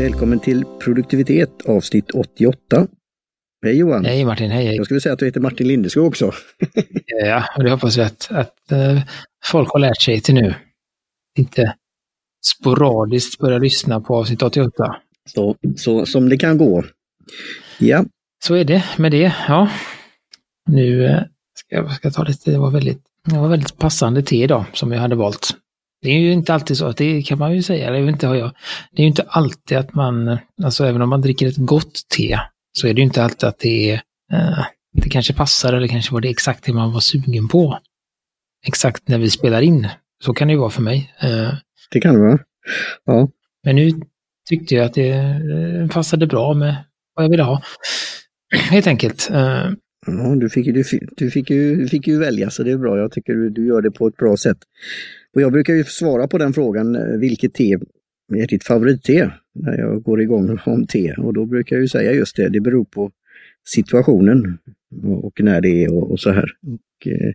Välkommen 0.00 0.40
till 0.40 0.64
produktivitet 0.64 1.66
avsnitt 1.66 2.10
88. 2.10 2.86
Hej 3.64 3.78
Johan! 3.78 4.04
Hej 4.04 4.24
Martin, 4.24 4.50
hej 4.50 4.66
hej! 4.66 4.76
Jag 4.76 4.84
skulle 4.84 5.00
säga 5.00 5.12
att 5.12 5.18
du 5.18 5.26
heter 5.26 5.40
Martin 5.40 5.68
Lindeskog 5.68 6.06
också. 6.06 6.32
ja, 7.06 7.44
och 7.56 7.64
det 7.64 7.70
hoppas 7.70 7.96
jag 7.96 8.06
att, 8.06 8.30
att 8.30 8.72
uh, 8.72 9.02
folk 9.44 9.70
har 9.72 9.78
lärt 9.78 10.02
sig 10.02 10.20
till 10.20 10.34
nu. 10.34 10.54
Inte 11.38 11.74
sporadiskt 12.44 13.38
börja 13.38 13.58
lyssna 13.58 14.00
på 14.00 14.16
avsnitt 14.16 14.42
88. 14.42 14.96
Så, 15.28 15.56
så 15.76 16.06
som 16.06 16.28
det 16.28 16.38
kan 16.38 16.58
gå. 16.58 16.84
Ja. 17.78 18.04
Så 18.44 18.54
är 18.54 18.64
det 18.64 18.84
med 18.98 19.12
det, 19.12 19.34
ja. 19.48 19.70
Nu 20.70 21.00
uh, 21.00 21.22
ska 21.54 21.76
jag 21.76 21.92
ska 21.92 22.10
ta 22.10 22.24
lite, 22.24 22.50
det 22.50 22.58
var 22.58 22.70
väldigt, 22.70 23.02
det 23.24 23.38
var 23.38 23.48
väldigt 23.48 23.78
passande 23.78 24.22
te 24.22 24.42
idag 24.42 24.64
som 24.72 24.92
jag 24.92 25.00
hade 25.00 25.16
valt. 25.16 25.56
Det 26.02 26.08
är 26.08 26.18
ju 26.18 26.32
inte 26.32 26.54
alltid 26.54 26.76
så 26.76 26.86
att 26.86 26.96
det 26.96 27.22
kan 27.22 27.38
man 27.38 27.54
ju 27.54 27.62
säga, 27.62 27.90
det, 27.90 27.98
inte, 27.98 28.26
jag, 28.26 28.52
det 28.92 29.02
är 29.02 29.04
ju 29.04 29.08
inte 29.08 29.24
alltid 29.28 29.78
att 29.78 29.94
man, 29.94 30.38
alltså 30.62 30.84
även 30.84 31.02
om 31.02 31.08
man 31.08 31.20
dricker 31.20 31.46
ett 31.46 31.56
gott 31.56 32.08
te, 32.16 32.38
så 32.72 32.86
är 32.86 32.94
det 32.94 33.00
ju 33.00 33.04
inte 33.04 33.24
alltid 33.24 33.48
att 33.48 33.58
det 33.58 33.90
är, 33.90 33.94
eh, 34.32 34.64
det 34.92 35.08
kanske 35.08 35.34
passar 35.34 35.72
eller 35.72 35.88
kanske 35.88 36.14
var 36.14 36.20
det 36.20 36.28
exakt 36.28 36.64
det 36.64 36.72
man 36.72 36.92
var 36.92 37.00
sugen 37.00 37.48
på. 37.48 37.78
Exakt 38.66 39.08
när 39.08 39.18
vi 39.18 39.30
spelar 39.30 39.62
in. 39.62 39.88
Så 40.24 40.34
kan 40.34 40.48
det 40.48 40.54
ju 40.54 40.60
vara 40.60 40.70
för 40.70 40.82
mig. 40.82 41.14
Eh, 41.20 41.54
det 41.90 42.00
kan 42.00 42.14
det 42.14 42.20
vara. 42.20 42.38
Ja. 43.04 43.28
Men 43.64 43.76
nu 43.76 43.90
tyckte 44.48 44.74
jag 44.74 44.86
att 44.86 44.94
det 44.94 45.10
eh, 45.10 45.88
passade 45.90 46.26
bra 46.26 46.54
med 46.54 46.76
vad 47.14 47.24
jag 47.24 47.30
ville 47.30 47.42
ha. 47.42 47.62
Helt 48.70 48.86
enkelt. 48.86 49.30
Eh, 49.30 49.70
ja, 50.06 50.36
du 50.36 50.48
fick, 50.48 50.74
du, 50.74 50.84
fick, 50.84 51.02
du, 51.16 51.30
fick 51.30 51.50
ju, 51.50 51.76
du 51.76 51.88
fick 51.88 52.08
ju 52.08 52.18
välja 52.18 52.50
så 52.50 52.62
det 52.62 52.70
är 52.70 52.78
bra. 52.78 52.98
Jag 52.98 53.12
tycker 53.12 53.34
du, 53.34 53.50
du 53.50 53.66
gör 53.66 53.82
det 53.82 53.90
på 53.90 54.06
ett 54.06 54.16
bra 54.16 54.36
sätt. 54.36 54.58
Och 55.34 55.40
jag 55.40 55.52
brukar 55.52 55.74
ju 55.74 55.84
svara 55.84 56.28
på 56.28 56.38
den 56.38 56.52
frågan, 56.52 56.96
eh, 56.96 57.18
vilket 57.18 57.54
te 57.54 57.78
är 58.34 58.46
ditt 58.46 58.64
favoritte? 58.64 59.32
När 59.54 59.78
jag 59.78 60.02
går 60.02 60.22
igång 60.22 60.58
om 60.66 60.86
te 60.86 61.12
och 61.12 61.34
då 61.34 61.46
brukar 61.46 61.76
jag 61.76 61.82
ju 61.82 61.88
säga 61.88 62.12
just 62.12 62.36
det, 62.36 62.48
det 62.48 62.60
beror 62.60 62.84
på 62.84 63.10
situationen 63.64 64.58
och 65.22 65.40
när 65.40 65.60
det 65.60 65.84
är 65.84 65.94
och, 65.94 66.10
och 66.10 66.20
så 66.20 66.30
här. 66.30 66.50
Och, 66.66 67.06
eh, 67.06 67.32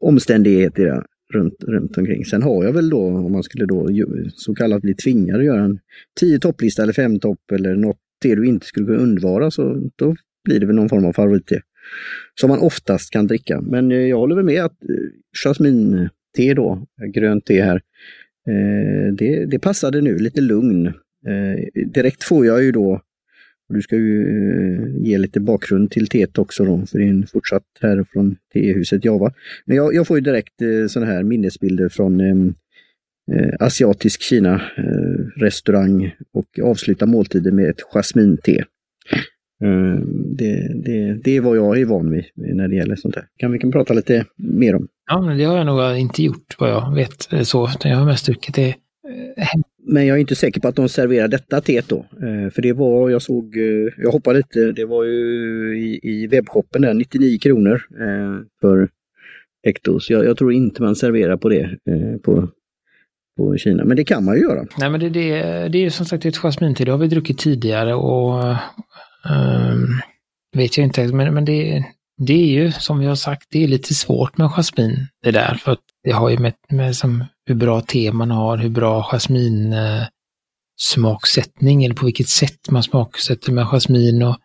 omständigheter 0.00 1.02
runt, 1.32 1.64
runt 1.64 1.98
omkring. 1.98 2.24
Sen 2.24 2.42
har 2.42 2.64
jag 2.64 2.72
väl 2.72 2.90
då, 2.90 3.06
om 3.06 3.32
man 3.32 3.42
skulle 3.42 3.66
då 3.66 3.90
så 4.34 4.54
kallat 4.54 4.82
bli 4.82 4.94
tvingad 4.94 5.38
att 5.38 5.44
göra 5.44 5.64
en 5.64 5.78
tio 6.20 6.38
topplista 6.38 6.82
eller 6.82 6.92
fem-topp 6.92 7.52
eller 7.52 7.74
något 7.74 7.98
te 8.22 8.34
du 8.34 8.46
inte 8.46 8.66
skulle 8.66 8.86
kunna 8.86 8.98
undvara 8.98 9.50
så 9.50 9.90
då 9.96 10.16
blir 10.44 10.60
det 10.60 10.66
väl 10.66 10.76
någon 10.76 10.88
form 10.88 11.04
av 11.04 11.12
favoritte. 11.12 11.60
Som 12.40 12.50
man 12.50 12.58
oftast 12.58 13.10
kan 13.10 13.26
dricka. 13.26 13.60
Men 13.60 13.92
eh, 13.92 13.98
jag 13.98 14.16
håller 14.16 14.36
väl 14.36 14.44
med 14.44 14.64
att 14.64 14.76
jasminte 15.44 15.96
jasmin 15.96 16.08
te 16.36 16.54
då, 16.54 16.86
grönt 17.14 17.46
te 17.46 17.62
här, 17.62 17.80
eh, 18.48 19.12
det, 19.12 19.44
det 19.46 19.58
passade 19.58 20.00
nu, 20.00 20.18
lite 20.18 20.40
lugn. 20.40 20.92
Direkt 21.74 22.24
får 22.24 22.46
jag 22.46 22.64
ju 22.64 22.72
då, 22.72 23.00
du 23.68 23.82
ska 23.82 23.96
ju 23.96 24.94
ge 24.98 25.18
lite 25.18 25.40
bakgrund 25.40 25.90
till 25.90 26.06
teet 26.06 26.38
också 26.38 26.64
då, 26.64 26.86
för 26.86 26.98
det 26.98 27.04
är 27.04 27.08
en 27.08 27.26
fortsatt 27.26 27.62
här 27.80 28.04
från 28.12 28.36
tehuset 28.52 29.04
Java. 29.04 29.32
Men 29.64 29.76
jag, 29.76 29.94
jag 29.94 30.06
får 30.06 30.16
ju 30.16 30.20
direkt 30.20 30.54
sådana 30.88 31.12
här 31.12 31.22
minnesbilder 31.22 31.88
från 31.88 32.20
ehm, 32.20 32.54
asiatisk 33.60 34.22
Kina 34.22 34.62
restaurang 35.36 36.14
och 36.32 36.58
avsluta 36.62 37.06
måltiden 37.06 37.56
med 37.56 37.70
ett 37.70 37.80
jasminte. 37.80 38.64
Eh, 39.64 40.00
det, 40.38 40.82
det, 40.84 41.20
det 41.24 41.36
är 41.36 41.40
vad 41.40 41.56
jag 41.56 41.80
är 41.80 41.84
van 41.84 42.10
vid 42.10 42.24
när 42.34 42.68
det 42.68 42.76
gäller 42.76 42.96
sånt 42.96 43.14
här. 43.14 43.24
Kan 43.36 43.52
vi 43.52 43.58
kan 43.58 43.72
prata 43.72 43.94
lite 43.94 44.24
mer 44.36 44.74
om. 44.74 44.88
Ja, 45.10 45.20
men 45.20 45.38
det 45.38 45.44
har 45.44 45.56
jag 45.56 45.66
nog 45.66 45.98
inte 45.98 46.22
gjort 46.22 46.56
vad 46.58 46.70
jag 46.70 46.94
vet 46.94 47.46
så, 47.46 47.68
jag 47.84 47.96
har 47.96 48.06
mest 48.06 48.26
druckit 48.26 48.54
det 48.54 48.74
men 49.88 50.06
jag 50.06 50.16
är 50.16 50.20
inte 50.20 50.34
säker 50.34 50.60
på 50.60 50.68
att 50.68 50.76
de 50.76 50.88
serverar 50.88 51.28
detta 51.28 51.60
teet 51.60 51.88
då. 51.88 51.96
Eh, 51.96 52.50
för 52.50 52.62
det 52.62 52.72
var, 52.72 53.10
jag 53.10 53.22
såg, 53.22 53.56
jag 53.96 54.10
hoppade 54.10 54.36
lite, 54.36 54.72
det 54.72 54.84
var 54.84 55.04
ju 55.04 55.78
i, 55.78 56.00
i 56.02 56.26
webbshoppen 56.26 56.82
där, 56.82 56.94
99 56.94 57.38
kronor 57.38 57.82
för 58.60 58.88
Ectos. 59.66 60.10
Jag, 60.10 60.24
jag, 60.24 60.36
tror 60.36 60.52
inte 60.52 60.82
man 60.82 60.96
serverar 60.96 61.36
på 61.36 61.48
det 61.48 61.78
på, 62.22 62.48
på 63.36 63.56
Kina, 63.56 63.84
men 63.84 63.96
det 63.96 64.04
kan 64.04 64.24
man 64.24 64.36
ju 64.36 64.42
göra. 64.42 64.66
Nej 64.78 64.90
men 64.90 65.00
det, 65.00 65.08
det, 65.08 65.30
det 65.68 65.78
är 65.78 65.82
ju 65.82 65.90
som 65.90 66.06
sagt 66.06 66.26
ett 66.26 66.36
jasminte, 66.36 66.84
det 66.84 66.90
har 66.90 66.98
vi 66.98 67.08
druckit 67.08 67.38
tidigare 67.38 67.94
och 67.94 68.56
Um, 69.30 70.00
vet 70.56 70.78
jag 70.78 70.84
inte, 70.84 71.06
men, 71.06 71.34
men 71.34 71.44
det, 71.44 71.84
det 72.18 72.32
är 72.32 72.46
ju 72.46 72.72
som 72.72 72.98
vi 72.98 73.06
har 73.06 73.14
sagt, 73.14 73.46
det 73.50 73.64
är 73.64 73.68
lite 73.68 73.94
svårt 73.94 74.38
med 74.38 74.50
jasmin 74.50 75.06
det 75.22 75.30
där. 75.30 75.54
För 75.54 75.72
att 75.72 75.82
det 76.04 76.10
har 76.10 76.28
ju 76.28 76.38
med, 76.38 76.54
med 76.68 76.96
som, 76.96 77.24
hur 77.46 77.54
bra 77.54 77.80
te 77.80 78.12
man 78.12 78.30
har, 78.30 78.56
hur 78.56 78.70
bra 78.70 79.02
jasmin 79.02 79.72
eh, 79.72 80.02
smaksättning 80.80 81.84
eller 81.84 81.94
på 81.94 82.04
vilket 82.04 82.28
sätt 82.28 82.70
man 82.70 82.82
smaksätter 82.82 83.52
med 83.52 83.66
jasmin. 83.66 84.22
Och 84.22 84.36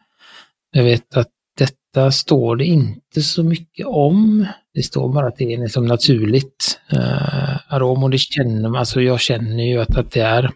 jag 0.71 0.83
vet 0.83 1.17
att 1.17 1.29
detta 1.57 2.11
står 2.11 2.55
det 2.55 2.65
inte 2.65 3.21
så 3.21 3.43
mycket 3.43 3.85
om. 3.85 4.47
Det 4.73 4.83
står 4.83 5.13
bara 5.13 5.27
att 5.27 5.37
det 5.37 5.53
är 5.53 5.57
liksom 5.57 5.85
naturligt 5.85 6.79
eh, 6.91 7.73
arom 7.73 8.03
och 8.03 8.09
det 8.09 8.17
känner 8.17 8.69
man, 8.69 8.75
alltså 8.79 9.01
jag 9.01 9.19
känner 9.19 9.63
ju 9.63 9.81
att, 9.81 9.97
att 9.97 10.11
det 10.11 10.21
är 10.21 10.51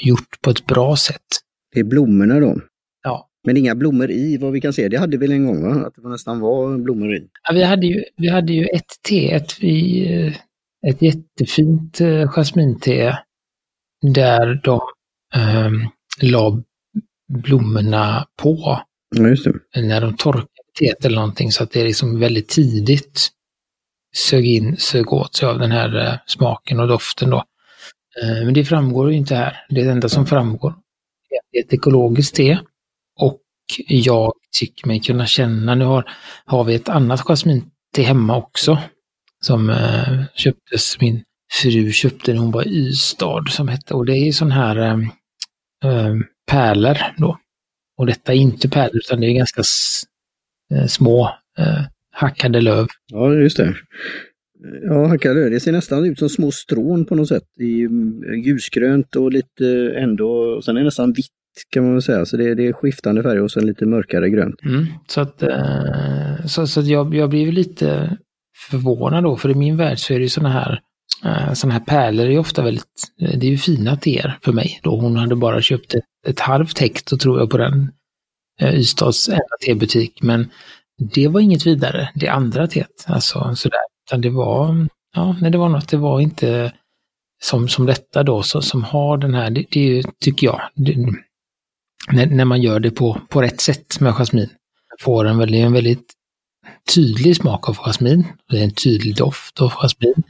gjort 0.00 0.40
på 0.40 0.50
ett 0.50 0.66
bra 0.66 0.96
sätt. 0.96 1.20
Det 1.72 1.80
är 1.80 1.84
blommorna 1.84 2.40
då? 2.40 2.60
Men 3.44 3.56
inga 3.56 3.74
blommor 3.74 4.10
i 4.10 4.36
vad 4.36 4.52
vi 4.52 4.60
kan 4.60 4.72
se. 4.72 4.88
Det 4.88 4.98
hade 4.98 5.16
vi 5.16 5.32
en 5.32 5.46
gång 5.46 5.62
va? 5.62 5.86
Att 5.86 5.94
det 5.96 6.08
nästan 6.08 6.40
var 6.40 6.78
blommor 6.78 7.14
i. 7.14 7.28
Ja, 7.48 7.54
vi, 7.54 7.62
hade 7.62 7.86
ju, 7.86 8.04
vi 8.16 8.28
hade 8.28 8.52
ju 8.52 8.66
ett 8.66 9.02
te, 9.08 9.32
ett, 9.32 9.52
ett 10.86 11.02
jättefint 11.02 12.00
eh, 12.00 12.28
jasminte 12.28 13.18
där 14.02 14.60
de 14.64 14.80
eh, 15.34 15.70
la 16.22 16.62
blommorna 17.28 18.26
på. 18.42 18.80
Ja, 19.16 19.28
just 19.28 19.44
det. 19.44 19.82
När 19.82 20.00
de 20.00 20.16
torkade 20.16 20.46
teet 20.78 21.04
eller 21.04 21.16
någonting 21.16 21.52
så 21.52 21.62
att 21.62 21.70
det 21.70 21.80
är 21.80 21.84
liksom 21.84 22.20
väldigt 22.20 22.48
tidigt 22.48 23.28
sög 24.14 24.46
in, 24.46 24.76
sög 24.76 25.12
åt 25.12 25.34
sig 25.34 25.48
av 25.48 25.58
den 25.58 25.70
här 25.70 26.06
eh, 26.06 26.14
smaken 26.26 26.80
och 26.80 26.88
doften 26.88 27.30
då. 27.30 27.44
Eh, 28.22 28.44
men 28.44 28.54
det 28.54 28.64
framgår 28.64 29.10
ju 29.10 29.16
inte 29.16 29.34
här. 29.34 29.66
Det 29.68 29.80
enda 29.80 30.08
som 30.08 30.26
framgår 30.26 30.74
är 31.52 31.60
ett 31.60 31.72
ekologiskt 31.72 32.34
te 32.34 32.58
och 33.18 33.40
jag 33.88 34.32
tycker 34.58 34.86
mig 34.86 35.00
kunna 35.00 35.26
känna, 35.26 35.74
nu 35.74 35.84
har, 35.84 36.10
har 36.44 36.64
vi 36.64 36.74
ett 36.74 36.88
annat 36.88 37.20
jasmin 37.20 37.64
till 37.94 38.04
hemma 38.04 38.36
också, 38.36 38.78
som 39.40 39.70
eh, 39.70 40.24
köptes, 40.34 41.00
min 41.00 41.24
fru 41.52 41.92
köpte 41.92 42.32
när 42.32 42.40
hon 42.40 42.50
var 42.50 42.68
i 42.68 42.88
Ystad, 42.88 43.44
som 43.50 43.68
hette, 43.68 43.94
och 43.94 44.06
det 44.06 44.16
är 44.16 44.32
sån 44.32 44.50
här 44.50 44.76
eh, 44.76 44.98
eh, 45.84 46.14
pärlor 46.46 46.96
då. 47.16 47.38
Och 47.96 48.06
detta 48.06 48.32
är 48.32 48.36
inte 48.36 48.68
pärlor, 48.68 48.96
utan 48.96 49.20
det 49.20 49.26
är 49.26 49.32
ganska 49.32 49.62
eh, 50.74 50.86
små 50.86 51.30
eh, 51.58 51.82
hackade 52.12 52.60
löv. 52.60 52.86
Ja, 53.06 53.34
just 53.34 53.56
det. 53.56 53.74
Ja, 54.82 55.06
hackade 55.06 55.34
löv. 55.34 55.50
Det 55.50 55.60
ser 55.60 55.72
nästan 55.72 56.04
ut 56.04 56.18
som 56.18 56.28
små 56.28 56.50
strån 56.50 57.04
på 57.04 57.14
något 57.14 57.28
sätt. 57.28 57.44
I 57.58 57.80
mm, 57.80 58.42
ljusgrönt 58.44 59.16
och 59.16 59.32
lite 59.32 59.94
ändå, 59.96 60.30
och 60.30 60.64
sen 60.64 60.76
är 60.76 60.80
det 60.80 60.84
nästan 60.84 61.12
vitt 61.12 61.32
kan 61.70 61.84
man 61.84 61.92
väl 61.92 62.02
säga. 62.02 62.26
Så 62.26 62.36
det, 62.36 62.54
det 62.54 62.66
är 62.66 62.72
skiftande 62.72 63.22
färger 63.22 63.42
och 63.42 63.50
sen 63.50 63.66
lite 63.66 63.86
mörkare 63.86 64.30
grönt. 64.30 64.62
Mm, 64.64 64.86
så 65.06 65.20
att, 65.20 65.42
eh, 65.42 66.46
så, 66.46 66.66
så 66.66 66.80
att 66.80 66.86
jag, 66.86 67.14
jag 67.14 67.30
blir 67.30 67.52
lite 67.52 68.16
förvånad 68.70 69.24
då, 69.24 69.36
för 69.36 69.50
i 69.50 69.54
min 69.54 69.76
värld 69.76 69.98
så 69.98 70.14
är 70.14 70.18
det 70.18 70.22
ju 70.22 70.28
sådana 70.28 70.52
här 70.52 70.80
eh, 71.24 71.52
sådana 71.52 71.78
här 71.78 71.84
pärlor 71.84 72.26
är 72.26 72.38
ofta 72.38 72.62
väldigt, 72.62 73.12
eh, 73.20 73.38
det 73.38 73.46
är 73.46 73.50
ju 73.50 73.58
fina 73.58 73.96
teer 73.96 74.38
för 74.42 74.52
mig. 74.52 74.80
Då 74.82 75.00
hon 75.00 75.16
hade 75.16 75.36
bara 75.36 75.62
köpt 75.62 75.94
ett, 75.94 76.04
ett 76.26 76.40
halvt 76.40 76.78
hekto 76.78 77.16
tror 77.16 77.38
jag 77.38 77.50
på 77.50 77.58
den 77.58 77.92
eh, 78.60 78.74
Ystads 78.74 79.28
enda 79.28 79.56
tebutik. 79.66 80.22
Men 80.22 80.50
det 81.14 81.28
var 81.28 81.40
inget 81.40 81.66
vidare, 81.66 82.10
det 82.14 82.28
andra 82.28 82.66
teet. 82.66 83.04
Alltså 83.06 83.54
sådär. 83.54 83.80
Utan 84.08 84.20
det 84.20 84.30
var, 84.30 84.88
ja, 85.14 85.36
nej, 85.40 85.50
det 85.50 85.58
var 85.58 85.68
något, 85.68 85.88
det 85.88 85.96
var 85.96 86.20
inte 86.20 86.72
som, 87.42 87.68
som 87.68 87.86
detta 87.86 88.22
då, 88.22 88.42
så, 88.42 88.62
som 88.62 88.84
har 88.84 89.16
den 89.16 89.34
här, 89.34 89.50
det, 89.50 89.66
det 89.70 90.02
tycker 90.20 90.46
jag, 90.46 90.60
det, 90.74 90.96
när, 92.10 92.26
när 92.26 92.44
man 92.44 92.62
gör 92.62 92.80
det 92.80 92.90
på, 92.90 93.20
på 93.28 93.42
rätt 93.42 93.60
sätt 93.60 94.00
med 94.00 94.14
jasmin. 94.14 94.48
Får 95.00 95.24
en 95.24 95.38
väldigt, 95.38 95.64
en 95.64 95.72
väldigt 95.72 96.12
tydlig 96.94 97.36
smak 97.36 97.68
av 97.68 97.76
jasmin. 97.76 98.24
Det 98.50 98.58
är 98.58 98.64
en 98.64 98.74
tydlig 98.74 99.16
doft 99.16 99.60
av 99.60 99.70
jasmin. 99.70 100.22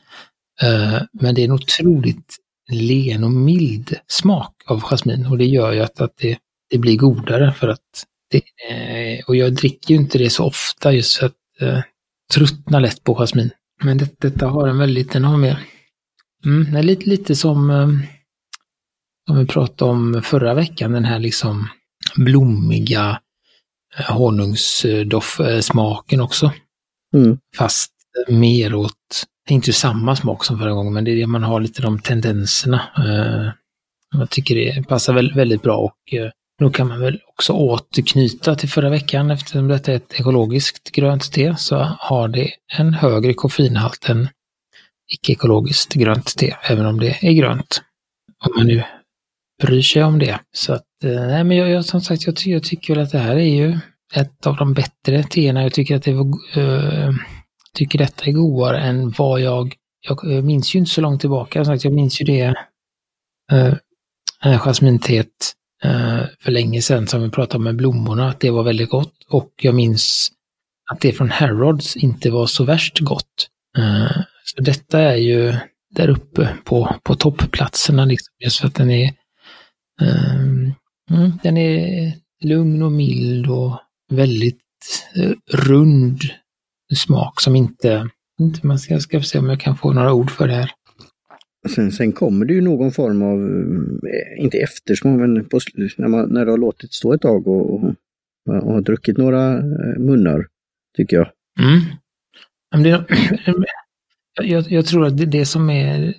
Uh, 0.62 1.02
men 1.12 1.34
det 1.34 1.42
är 1.42 1.44
en 1.44 1.52
otroligt 1.52 2.36
len 2.72 3.24
och 3.24 3.30
mild 3.30 3.96
smak 4.08 4.54
av 4.66 4.80
jasmin 4.80 5.26
och 5.26 5.38
det 5.38 5.44
gör 5.44 5.72
ju 5.72 5.80
att, 5.80 6.00
att 6.00 6.16
det, 6.16 6.38
det 6.70 6.78
blir 6.78 6.96
godare 6.96 7.52
för 7.52 7.68
att 7.68 8.04
det, 8.30 8.38
uh, 8.38 9.24
och 9.26 9.36
jag 9.36 9.54
dricker 9.54 9.94
ju 9.94 10.00
inte 10.00 10.18
det 10.18 10.30
så 10.30 10.44
ofta 10.44 10.92
just 10.92 11.16
för 11.16 11.26
att 11.26 11.62
uh, 11.62 11.80
tröttna 12.34 12.78
lätt 12.78 13.04
på 13.04 13.14
jasmin. 13.14 13.50
Men 13.82 13.98
det, 13.98 14.20
detta 14.20 14.46
har 14.46 14.68
en 14.68 14.78
väldigt, 14.78 15.12
den 15.12 15.24
har 15.24 15.36
mer, 15.36 15.58
mm, 16.44 16.86
lite, 16.86 17.10
lite 17.10 17.36
som 17.36 17.70
som 19.26 19.38
vi 19.38 19.46
pratade 19.46 19.90
om 19.90 20.22
förra 20.22 20.54
veckan, 20.54 20.92
den 20.92 21.04
här 21.04 21.18
liksom 21.18 21.68
blommiga 22.16 23.20
eh, 23.98 24.16
honungsdoftsmaken 24.16 26.20
också. 26.20 26.52
Mm. 27.14 27.38
Fast 27.56 27.92
mer 28.28 28.74
åt, 28.74 29.24
inte 29.50 29.72
samma 29.72 30.16
smak 30.16 30.44
som 30.44 30.58
förra 30.58 30.72
gången, 30.72 30.92
men 30.92 31.04
det 31.04 31.10
är 31.10 31.16
det 31.16 31.26
man 31.26 31.42
har 31.42 31.60
lite 31.60 31.82
de 31.82 31.98
tendenserna. 31.98 32.82
Eh, 32.96 33.48
Jag 34.18 34.30
tycker 34.30 34.54
det 34.54 34.88
passar 34.88 35.14
väldigt, 35.14 35.36
väldigt 35.36 35.62
bra 35.62 35.76
och 35.76 36.14
eh, 36.14 36.30
då 36.58 36.70
kan 36.70 36.88
man 36.88 37.00
väl 37.00 37.20
också 37.26 37.52
återknyta 37.52 38.54
till 38.54 38.68
förra 38.68 38.90
veckan 38.90 39.30
eftersom 39.30 39.68
detta 39.68 39.92
är 39.92 39.96
ett 39.96 40.20
ekologiskt 40.20 40.92
grönt 40.92 41.32
te 41.32 41.56
så 41.56 41.76
har 41.98 42.28
det 42.28 42.50
en 42.78 42.94
högre 42.94 43.34
koffeinhalt 43.34 44.08
än 44.08 44.28
icke-ekologiskt 45.12 45.94
grönt 45.94 46.36
te, 46.36 46.56
även 46.62 46.86
om 46.86 47.00
det 47.00 47.18
är 47.22 47.32
grönt. 47.32 47.82
Om 48.44 48.52
man 48.56 48.66
nu 48.66 48.82
bryr 49.66 49.82
sig 49.82 50.04
om 50.04 50.18
det. 50.18 50.40
Så 50.52 50.72
att, 50.72 51.04
eh, 51.04 51.26
nej 51.26 51.44
men 51.44 51.56
jag, 51.56 51.70
jag 51.70 51.84
som 51.84 52.00
sagt, 52.00 52.26
jag, 52.26 52.34
jag 52.44 52.62
tycker 52.62 52.94
väl 52.94 53.02
att 53.04 53.12
det 53.12 53.18
här 53.18 53.36
är 53.36 53.54
ju 53.54 53.78
ett 54.14 54.46
av 54.46 54.56
de 54.56 54.74
bättre 54.74 55.22
teerna. 55.22 55.62
Jag 55.62 55.72
tycker 55.72 55.96
att 55.96 56.02
det 56.02 56.12
var, 56.12 56.24
uh, 56.58 57.14
tycker 57.74 57.98
detta 57.98 58.24
är 58.24 58.32
godare 58.32 58.80
än 58.80 59.10
vad 59.10 59.40
jag, 59.40 59.74
jag 60.08 60.44
minns 60.44 60.74
ju 60.74 60.78
inte 60.78 60.90
så 60.90 61.00
långt 61.00 61.20
tillbaka, 61.20 61.64
sagt, 61.64 61.84
jag 61.84 61.92
minns 61.92 62.20
ju 62.20 62.24
det 62.24 62.54
uh, 63.52 64.58
jasminteet 64.58 65.28
uh, 65.84 66.22
för 66.40 66.50
länge 66.50 66.82
sedan 66.82 67.06
som 67.06 67.22
vi 67.22 67.30
pratade 67.30 67.56
om 67.56 67.64
med 67.64 67.76
blommorna, 67.76 68.28
att 68.28 68.40
det 68.40 68.50
var 68.50 68.62
väldigt 68.62 68.90
gott. 68.90 69.14
Och 69.28 69.52
jag 69.62 69.74
minns 69.74 70.28
att 70.90 71.00
det 71.00 71.12
från 71.12 71.30
Harrods 71.30 71.96
inte 71.96 72.30
var 72.30 72.46
så 72.46 72.64
värst 72.64 72.98
gott. 72.98 73.48
Uh, 73.78 74.22
så 74.44 74.62
detta 74.62 75.00
är 75.00 75.16
ju 75.16 75.54
där 75.94 76.08
uppe 76.08 76.48
på, 76.64 76.96
på 77.02 77.14
toppplatserna, 77.14 78.04
liksom, 78.04 78.34
just 78.44 78.60
för 78.60 78.66
att 78.66 78.74
den 78.74 78.90
är, 78.90 79.14
um, 80.02 80.72
den 81.42 81.56
är 81.56 82.12
lugn 82.44 82.82
och 82.82 82.92
mild 82.92 83.50
och 83.50 83.78
väldigt 84.12 84.58
uh, 85.18 85.32
rund 85.52 86.20
smak 86.94 87.40
som 87.40 87.56
inte, 87.56 88.08
inte 88.40 88.66
man 88.66 88.78
ska, 88.78 89.00
ska 89.00 89.20
se 89.20 89.38
om 89.38 89.48
jag 89.48 89.60
kan 89.60 89.76
få 89.76 89.92
några 89.92 90.12
ord 90.12 90.30
för 90.30 90.48
det 90.48 90.54
här. 90.54 90.70
Sen, 91.74 91.92
sen 91.92 92.12
kommer 92.12 92.46
det 92.46 92.54
ju 92.54 92.60
någon 92.60 92.92
form 92.92 93.22
av, 93.22 93.38
eh, 94.08 94.44
inte 94.44 94.58
eftersmak, 94.58 95.20
men 95.20 95.44
på, 95.48 95.60
när, 95.96 96.08
man, 96.08 96.28
när 96.28 96.44
det 96.44 96.50
har 96.50 96.58
låtit 96.58 96.92
stå 96.92 97.12
ett 97.12 97.20
tag 97.20 97.48
och, 97.48 97.74
och, 97.74 97.94
och 98.48 98.72
har 98.72 98.80
druckit 98.80 99.18
några 99.18 99.58
eh, 99.58 99.98
munnar, 99.98 100.46
tycker 100.96 101.16
jag. 101.16 101.30
Mm. 101.60 101.80
Men 102.70 102.82
det, 102.82 103.06
jag, 104.42 104.72
jag, 104.72 104.86
tror 104.86 105.06
att 105.06 105.16
det, 105.16 105.26
det 105.26 105.46
som 105.46 105.70
är, 105.70 106.14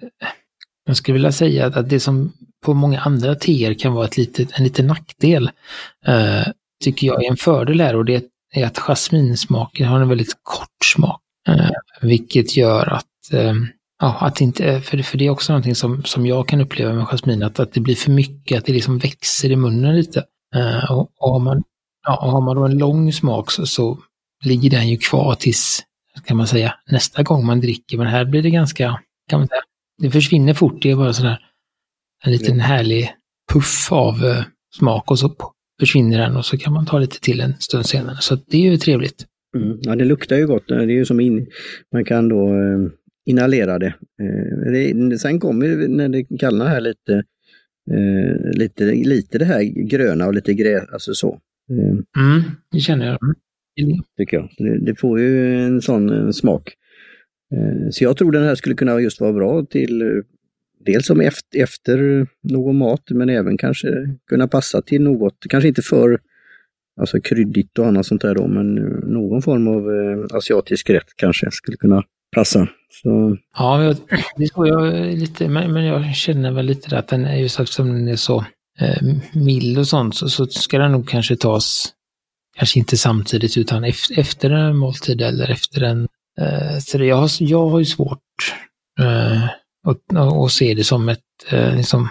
jag 0.85 0.97
skulle 0.97 1.13
vilja 1.13 1.31
säga 1.31 1.65
att 1.65 1.89
det 1.89 2.00
som 2.00 2.33
på 2.63 2.74
många 2.74 3.00
andra 3.00 3.36
teer 3.36 3.74
kan 3.74 3.94
vara 3.94 4.06
ett 4.06 4.18
litet, 4.18 4.60
en 4.60 4.63
liten 4.63 4.88
nackdel, 4.88 5.50
eh, 6.06 6.48
tycker 6.83 7.07
jag 7.07 7.24
är 7.24 7.30
en 7.30 7.38
fördel 7.38 7.81
här 7.81 7.95
och 7.95 8.06
det 8.06 8.25
är 8.54 8.65
att 8.65 8.77
jasminsmaken 8.77 9.88
har 9.88 10.01
en 10.01 10.10
väldigt 10.10 10.38
kort 10.44 10.86
smak. 10.95 11.21
Eh, 11.48 11.69
vilket 12.01 12.57
gör 12.57 12.94
att, 12.94 13.33
eh, 13.33 13.54
ja, 14.01 14.18
att 14.19 14.42
inte, 14.42 14.81
för, 14.81 15.04
för 15.04 15.18
det 15.18 15.25
är 15.25 15.30
också 15.30 15.54
någonting 15.54 15.75
som, 15.75 16.04
som 16.04 16.25
jag 16.25 16.48
kan 16.48 16.62
uppleva 16.62 16.94
med 16.94 17.06
jasmin, 17.06 17.44
att, 17.44 17.60
att 17.60 17.74
det 17.74 17.80
blir 17.80 17.95
för 17.95 18.12
mycket, 18.12 18.57
att 18.57 18.66
det 18.66 18.74
liksom 18.74 18.98
växer 18.98 19.51
i 19.51 19.56
munnen 19.56 19.95
lite. 19.95 20.24
Eh, 20.56 20.92
och, 20.92 21.12
och 21.19 21.31
har, 21.31 21.39
man, 21.39 21.63
ja, 22.07 22.31
har 22.31 22.42
man 22.42 22.56
då 22.56 22.66
en 22.66 22.77
lång 22.77 23.13
smak 23.13 23.51
så, 23.51 23.66
så 23.66 24.00
ligger 24.44 24.69
den 24.69 24.88
ju 24.89 24.98
kvar 24.98 25.36
tills 25.36 25.83
kan 26.25 26.38
man 26.38 26.48
säga, 26.48 26.75
nästa 26.92 27.24
gång 27.24 27.45
man 27.45 27.62
dricker. 27.62 27.98
Men 27.98 28.07
här 28.07 28.25
blir 28.25 28.44
det 28.44 28.50
ganska, 28.50 29.00
kan 29.30 29.39
man 29.39 29.48
säga, 29.48 29.62
det 29.98 30.12
försvinner 30.12 30.54
fort. 30.54 30.81
Det 30.81 30.92
är 30.92 30.95
bara 30.95 31.13
sådär 31.13 31.39
en 32.24 32.31
liten 32.31 32.60
härlig 32.60 33.10
puff 33.54 33.92
av 33.92 34.24
uh, 34.24 34.44
smak 34.78 35.12
och 35.12 35.20
så 35.20 35.36
försvinner 35.80 36.18
den 36.18 36.36
och 36.36 36.46
så 36.46 36.58
kan 36.58 36.74
man 36.74 36.86
ta 36.86 37.00
lite 37.00 37.22
till 37.22 37.42
en 37.42 37.54
stund 37.60 37.86
senare. 37.86 38.18
Så 38.20 38.38
det 38.48 38.58
är 38.58 38.72
ju 38.72 38.78
trevligt. 38.78 39.25
Mm. 39.58 39.78
Ja, 39.81 39.96
det 39.96 40.06
luktar 40.06 40.36
ju 40.36 40.48
gott. 40.48 40.68
Det 40.68 40.75
är 40.75 40.88
ju 40.88 41.06
som 41.06 41.20
in, 41.20 41.48
man 41.94 42.06
kan 42.06 42.30
då 42.30 42.54
uh, 42.54 42.90
inhalera 43.25 43.80
det. 43.80 43.94
Uh, 44.22 44.72
det. 44.72 45.20
Sen 45.20 45.40
kommer 45.40 45.88
när 45.88 46.10
det 46.10 46.24
kallnar 46.40 46.68
här 46.68 46.81
lite, 46.81 47.24
uh, 47.92 48.52
lite, 48.54 48.86
lite 48.86 49.38
det 49.38 49.46
här 49.46 49.64
gröna 49.64 50.28
och 50.28 50.34
lite 50.34 50.54
grä, 50.54 50.81
alltså 50.94 51.14
så. 51.14 51.40
Mm, 51.69 52.42
det 52.72 52.80
känner 52.80 53.06
jag. 53.08 53.18
Tycker 54.18 54.38
jag. 54.38 54.50
Det, 54.58 54.86
det 54.86 54.96
får 54.96 55.19
ju 55.19 55.56
en 55.56 55.81
sån 55.81 56.10
en 56.10 56.34
smak. 56.34 56.74
Eh, 57.54 57.90
så 57.92 58.04
jag 58.04 58.18
tror 58.18 58.31
den 58.31 58.44
här 58.44 58.56
skulle 58.56 58.76
kunna 58.76 59.00
just 59.00 59.22
vara 59.22 59.34
bra 59.34 59.66
till 59.66 60.02
eh, 60.02 60.08
dels 60.85 61.06
som 61.06 61.21
efter, 61.21 61.63
efter 61.63 62.27
någon 62.44 62.77
mat 62.77 63.03
men 63.09 63.30
även 63.30 63.57
kanske 63.57 63.88
kunna 64.30 64.47
passa 64.47 64.81
till 64.81 65.01
något, 65.01 65.35
kanske 65.50 65.68
inte 65.68 65.81
för 65.81 66.19
alltså 67.01 67.21
kryddigt 67.21 67.80
och 67.80 67.88
annat 67.88 68.06
sånt 68.06 68.21
där 68.21 68.35
då, 68.35 68.47
men 68.47 68.77
eh, 68.77 69.07
någon 69.09 69.41
form 69.41 69.68
av 69.68 69.91
eh, 69.91 70.38
asiatisk 70.38 70.89
rätt 70.89 71.07
kanske 71.15 71.51
skulle 71.51 71.77
kunna 71.77 72.03
passa. 72.35 72.68
Så... 72.91 73.38
Ja, 73.57 73.95
det 74.38 74.47
tror 74.47 74.68
jag 74.68 75.13
lite, 75.19 75.47
men, 75.47 75.74
men 75.74 75.85
jag 75.85 76.15
känner 76.15 76.51
väl 76.51 76.65
lite 76.65 76.97
att 76.97 77.07
den 77.07 77.25
är 77.25 77.35
just 77.35 77.59
eftersom 77.59 77.88
den 77.88 78.07
är 78.07 78.15
så 78.15 78.45
eh, 78.80 79.03
mild 79.33 79.77
och 79.77 79.88
sånt 79.88 80.15
så, 80.15 80.30
så 80.30 80.45
ska 80.45 80.77
den 80.77 80.91
nog 80.91 81.09
kanske 81.09 81.35
tas 81.35 81.94
kanske 82.57 82.80
inte 82.80 82.97
samtidigt 82.97 83.57
utan 83.57 83.83
efter 84.18 84.50
en 84.50 84.77
måltid 84.77 85.21
eller 85.21 85.51
efter 85.51 85.81
en... 85.83 86.07
Eh, 86.41 86.80
så 86.80 87.03
jag, 87.03 87.15
har, 87.15 87.30
jag 87.39 87.69
har 87.69 87.80
ju 87.80 87.85
svårt 87.85 88.19
eh, 89.00 89.44
och, 89.83 90.41
och 90.41 90.51
se 90.51 90.74
det 90.74 90.83
som 90.83 91.09
ett 91.09 91.19
eh, 91.51 91.75
liksom 91.75 92.09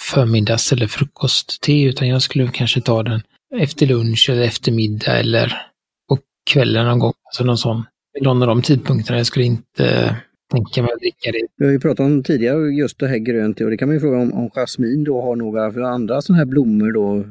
förmiddags 0.00 0.72
eller 0.72 0.86
frukostte 0.86 1.82
utan 1.82 2.08
jag 2.08 2.22
skulle 2.22 2.48
kanske 2.48 2.80
ta 2.80 3.02
den 3.02 3.20
efter 3.56 3.86
lunch 3.86 4.30
eller 4.30 4.42
eftermiddag 4.42 5.18
eller 5.18 5.62
på 6.08 6.18
kvällen 6.50 6.86
någon 6.86 6.98
gång. 6.98 7.12
Alltså 7.24 7.44
någon 7.44 7.58
sån, 7.58 7.84
någon 8.20 8.42
av 8.42 8.48
de 8.48 8.62
tidpunkterna. 8.62 9.18
Jag 9.18 9.26
skulle 9.26 9.44
inte 9.44 10.16
tänka 10.52 10.82
mig 10.82 10.92
att 10.92 11.00
dricka 11.00 11.32
det. 11.32 11.46
Vi 11.56 11.64
har 11.64 11.72
ju 11.72 11.80
pratat 11.80 12.06
om 12.06 12.22
tidigare 12.22 12.74
just 12.74 12.98
det 12.98 13.08
här 13.08 13.18
grönt 13.18 13.60
och 13.60 13.70
det 13.70 13.76
kan 13.76 13.88
man 13.88 13.96
ju 13.96 14.00
fråga 14.00 14.18
om, 14.18 14.32
om 14.32 14.50
jasmin 14.50 15.04
då 15.04 15.22
har 15.22 15.36
några 15.36 15.72
för 15.72 15.80
andra 15.80 16.22
sådana 16.22 16.38
här 16.38 16.46
blommor 16.46 16.92
då 16.92 17.24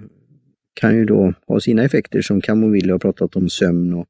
kan 0.73 0.95
ju 0.95 1.05
då 1.05 1.33
ha 1.47 1.59
sina 1.59 1.83
effekter 1.83 2.21
som 2.21 2.41
kamomill 2.41 2.91
har 2.91 2.99
pratat 2.99 3.35
om 3.35 3.49
sömn 3.49 3.93
och 3.93 4.05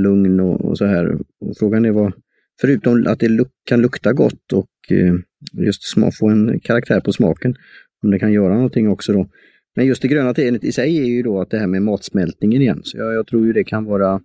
lugn 0.00 0.40
och, 0.40 0.60
och 0.60 0.78
så 0.78 0.84
här. 0.84 1.18
Och 1.40 1.56
frågan 1.58 1.84
är 1.84 1.90
vad, 1.90 2.12
förutom 2.60 3.06
att 3.06 3.20
det 3.20 3.28
luk 3.28 3.48
kan 3.64 3.80
lukta 3.80 4.12
gott 4.12 4.52
och 4.52 4.68
eh, 4.90 5.14
just 5.52 5.82
få 6.18 6.28
en 6.28 6.60
karaktär 6.60 7.00
på 7.00 7.12
smaken, 7.12 7.54
om 8.02 8.10
det 8.10 8.18
kan 8.18 8.32
göra 8.32 8.54
någonting 8.54 8.88
också 8.88 9.12
då. 9.12 9.28
Men 9.76 9.86
just 9.86 10.02
det 10.02 10.08
gröna 10.08 10.34
teet 10.34 10.64
i 10.64 10.72
sig 10.72 10.98
är 10.98 11.04
ju 11.04 11.22
då 11.22 11.40
att 11.40 11.50
det 11.50 11.58
här 11.58 11.66
med 11.66 11.82
matsmältningen 11.82 12.62
igen, 12.62 12.80
så 12.84 12.98
jag, 12.98 13.14
jag 13.14 13.26
tror 13.26 13.46
ju 13.46 13.52
det 13.52 13.64
kan 13.64 13.84
vara 13.84 14.20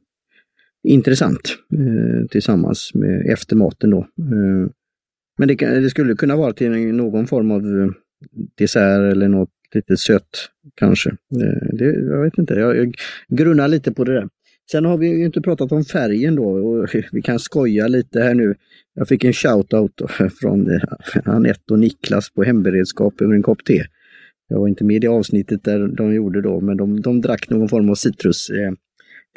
intressant 0.84 1.58
eh, 1.74 2.28
tillsammans 2.28 2.92
med 2.94 3.26
efter 3.26 3.56
maten 3.56 3.90
då. 3.90 4.00
Eh, 4.00 4.70
men 5.38 5.48
det, 5.48 5.56
det, 5.56 5.90
skulle 5.90 6.16
kunna 6.16 6.36
vara 6.36 6.54
till 6.54 6.72
någon 6.72 7.28
form 7.28 7.52
av 7.52 7.62
eh, 7.62 7.90
dessert 8.58 9.12
eller 9.12 9.28
något 9.28 9.50
lite 9.74 9.98
sött 9.98 10.50
kanske. 10.76 11.10
Eh, 11.10 11.68
det, 11.74 11.86
jag 11.86 12.24
vet 12.24 12.38
inte, 12.38 12.54
jag, 12.54 12.78
jag 12.78 12.96
grunnar 13.28 13.68
lite 13.68 13.92
på 13.92 14.04
det 14.04 14.14
där. 14.14 14.30
Sen 14.72 14.86
har 14.86 14.98
vi 14.98 15.08
ju 15.08 15.26
inte 15.26 15.42
pratat 15.42 15.72
om 15.72 15.84
färgen 15.84 16.36
då 16.36 16.44
och 16.44 16.90
vi 17.12 17.22
kan 17.22 17.40
skoja 17.40 17.88
lite 17.88 18.22
här 18.22 18.34
nu. 18.34 18.56
Jag 18.94 19.08
fick 19.08 19.24
en 19.24 19.34
shout-out 19.34 20.30
från 20.42 20.72
eh, 20.72 20.82
Anette 21.26 21.74
och 21.74 21.80
Niklas 21.80 22.30
på 22.30 22.44
hemberedskap 22.44 23.22
över 23.22 23.34
en 23.34 23.44
kopp 23.44 23.66
te. 23.66 23.84
Jag 24.48 24.60
var 24.60 24.68
inte 24.68 24.84
med 24.84 25.04
i 25.04 25.08
avsnittet 25.08 25.64
där 25.64 25.88
de 25.88 26.14
gjorde 26.14 26.42
då, 26.42 26.62
men 26.62 26.78
de, 26.78 27.02
de 27.02 27.22
drack 27.22 27.50
någon 27.50 27.70
form 27.70 27.90
av 27.90 27.96
citrus 27.96 28.50
eh, 28.50 28.72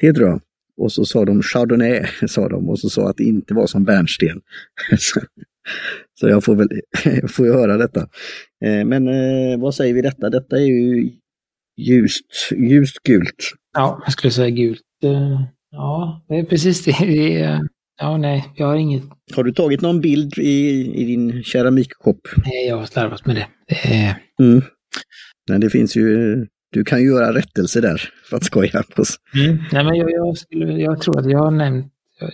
te 0.01 0.13
tror 0.13 0.29
jag. 0.29 0.41
Och 0.77 0.93
så 0.93 1.05
sa 1.05 1.25
de 1.25 1.43
Chardonnay, 1.43 2.05
sa 2.29 2.49
de, 2.49 2.69
och 2.69 2.81
så 2.81 2.91
sa 2.91 3.11
att 3.11 3.17
det 3.17 3.25
inte 3.25 3.55
var 3.55 3.67
som 3.67 3.85
bärnsten. 3.85 4.41
Så 6.21 6.29
jag 6.29 6.45
får 6.45 6.55
väl 6.55 6.69
får 7.29 7.47
jag 7.47 7.55
höra 7.55 7.77
detta. 7.77 8.01
Eh, 8.65 8.85
men 8.85 9.09
eh, 9.09 9.59
vad 9.59 9.75
säger 9.75 9.95
vi 9.95 10.03
detta? 10.03 10.31
Detta 10.31 10.57
är 10.57 10.65
ju 10.65 11.11
ljust, 11.77 12.53
ljust 12.57 13.03
gult. 13.03 13.53
Ja, 13.75 14.03
jag 14.05 14.13
skulle 14.13 14.31
säga 14.31 14.51
gult. 14.51 14.83
Eh, 15.03 15.41
ja, 15.71 16.25
det 16.29 16.35
är 16.35 16.45
precis 16.45 16.85
det. 16.85 16.97
det 17.01 17.43
är, 17.43 17.61
ja, 18.01 18.17
nej, 18.17 18.53
jag 18.57 18.67
har 18.67 18.77
inget. 18.77 19.03
Har 19.37 19.45
du 19.45 19.53
tagit 19.53 19.81
någon 19.81 20.01
bild 20.01 20.39
i, 20.39 20.87
i 20.95 21.05
din 21.05 21.43
keramikkopp? 21.43 22.21
Nej, 22.37 22.69
jag 22.69 22.77
har 22.77 22.87
slarvat 22.87 23.27
med 23.27 23.37
det. 23.37 23.47
det 23.69 23.95
är... 23.95 24.17
mm. 24.41 24.63
Nej, 25.49 25.59
det 25.59 25.71
finns 25.71 25.97
ju, 25.97 26.47
du 26.73 26.85
kan 26.85 27.01
ju 27.01 27.07
göra 27.07 27.35
rättelse 27.35 27.81
där 27.81 28.11
för 28.31 28.37
att 28.37 28.45
skoja 28.45 28.83
på 28.97 29.03
oss. 29.03 29.17
Mm. 29.35 29.59
Nej, 29.73 29.85
men 29.85 29.95
jag, 29.95 30.11
jag, 30.11 30.39
skulle, 30.39 30.73
jag 30.73 31.01
tror 31.01 31.19
att 31.19 31.31
jag 31.31 31.39
har 31.39 31.51
nämnt 31.51 31.93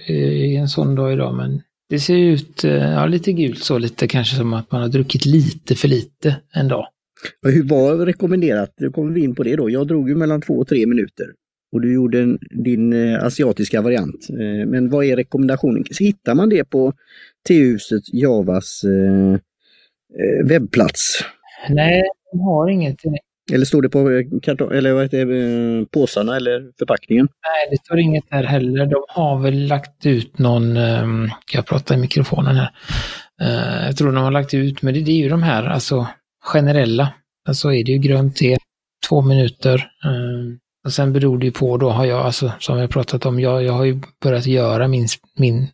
i 0.09 0.57
en 0.57 0.69
sån 0.69 0.95
dag 0.95 1.13
idag, 1.13 1.35
men 1.35 1.63
det 1.89 2.01
ser 2.01 2.17
ut, 2.17 2.65
eh, 2.65 2.73
ja 2.73 3.07
lite 3.07 3.33
gult 3.33 3.65
så, 3.65 3.79
lite 3.79 4.09
kanske 4.09 4.37
som 4.37 4.55
att 4.55 4.73
man 4.73 4.81
har 4.81 4.89
druckit 4.89 5.27
lite 5.27 5.75
för 5.75 5.89
lite 5.89 6.37
en 6.53 6.69
dag. 6.69 6.87
Hur 7.43 7.69
var 7.69 8.07
rekommenderat? 8.07 8.75
Då 8.77 8.91
kommer 8.91 9.13
vi 9.13 9.21
in 9.21 9.35
på 9.35 9.43
det 9.43 9.57
då. 9.57 9.71
Jag 9.71 9.87
drog 9.87 10.09
ju 10.09 10.15
mellan 10.15 10.41
två 10.41 10.55
och 10.55 10.69
tre 10.69 10.87
minuter. 10.87 11.27
Och 11.75 11.81
du 11.81 11.95
gjorde 11.95 12.21
en, 12.21 12.39
din 12.51 12.93
eh, 12.93 13.25
asiatiska 13.25 13.83
variant. 13.83 14.27
Eh, 14.31 14.67
men 14.67 14.91
vad 14.91 15.05
är 15.05 15.17
rekommendationen? 15.17 15.85
Hittar 16.01 16.35
man 16.35 16.49
det 16.49 16.65
på 16.65 16.93
T-huset 17.49 18.03
Javas 18.13 18.85
eh, 18.85 19.39
webbplats? 20.45 21.25
Nej, 21.69 22.03
de 22.33 22.41
har 22.41 22.69
inget 22.69 22.97
eller 23.53 23.65
står 23.65 23.83
det 23.83 23.89
på 23.89 24.23
kartong, 24.43 24.73
eller 24.73 24.93
vad 24.93 25.03
heter 25.03 25.27
det, 25.27 25.87
påsarna 25.91 26.37
eller 26.37 26.71
förpackningen? 26.79 27.29
Nej, 27.43 27.71
det 27.71 27.85
står 27.85 27.99
inget 27.99 28.31
där 28.31 28.43
heller. 28.43 28.87
De 28.87 29.05
har 29.09 29.39
väl 29.39 29.67
lagt 29.67 30.07
ut 30.07 30.39
någon, 30.39 30.77
ehm, 30.77 31.29
jag 31.53 31.67
pratar 31.67 31.95
i 31.95 31.99
mikrofonen 31.99 32.57
här, 32.57 32.71
jag 33.87 33.97
tror 33.97 34.13
de 34.13 34.25
har 34.25 34.31
lagt 34.31 34.55
ut, 34.55 34.83
men 34.83 34.95
det 34.95 35.01
är 35.01 35.23
ju 35.23 35.29
de 35.29 35.43
här 35.43 35.65
alltså 35.65 36.07
generella 36.41 37.13
så 37.53 37.73
är 37.73 37.85
det 37.85 37.93
ju 37.93 37.99
grönt 37.99 38.37
te, 38.37 38.57
två 39.09 39.23
minuter. 39.23 39.91
Och 40.85 40.93
sen 40.93 41.13
beror 41.13 41.39
det 41.39 41.47
ju 41.47 41.53
på 41.53 41.77
då, 41.77 41.91
har 41.91 42.05
jag, 42.05 42.21
alltså 42.21 42.53
som 42.59 42.79
jag 42.79 42.91
pratat 42.91 43.27
om, 43.27 43.41
jag, 43.41 43.63
jag 43.63 43.73
har 43.73 43.85
ju 43.85 44.01
börjat 44.23 44.47
göra 44.47 44.89
min, 44.89 45.09
min 45.39 45.69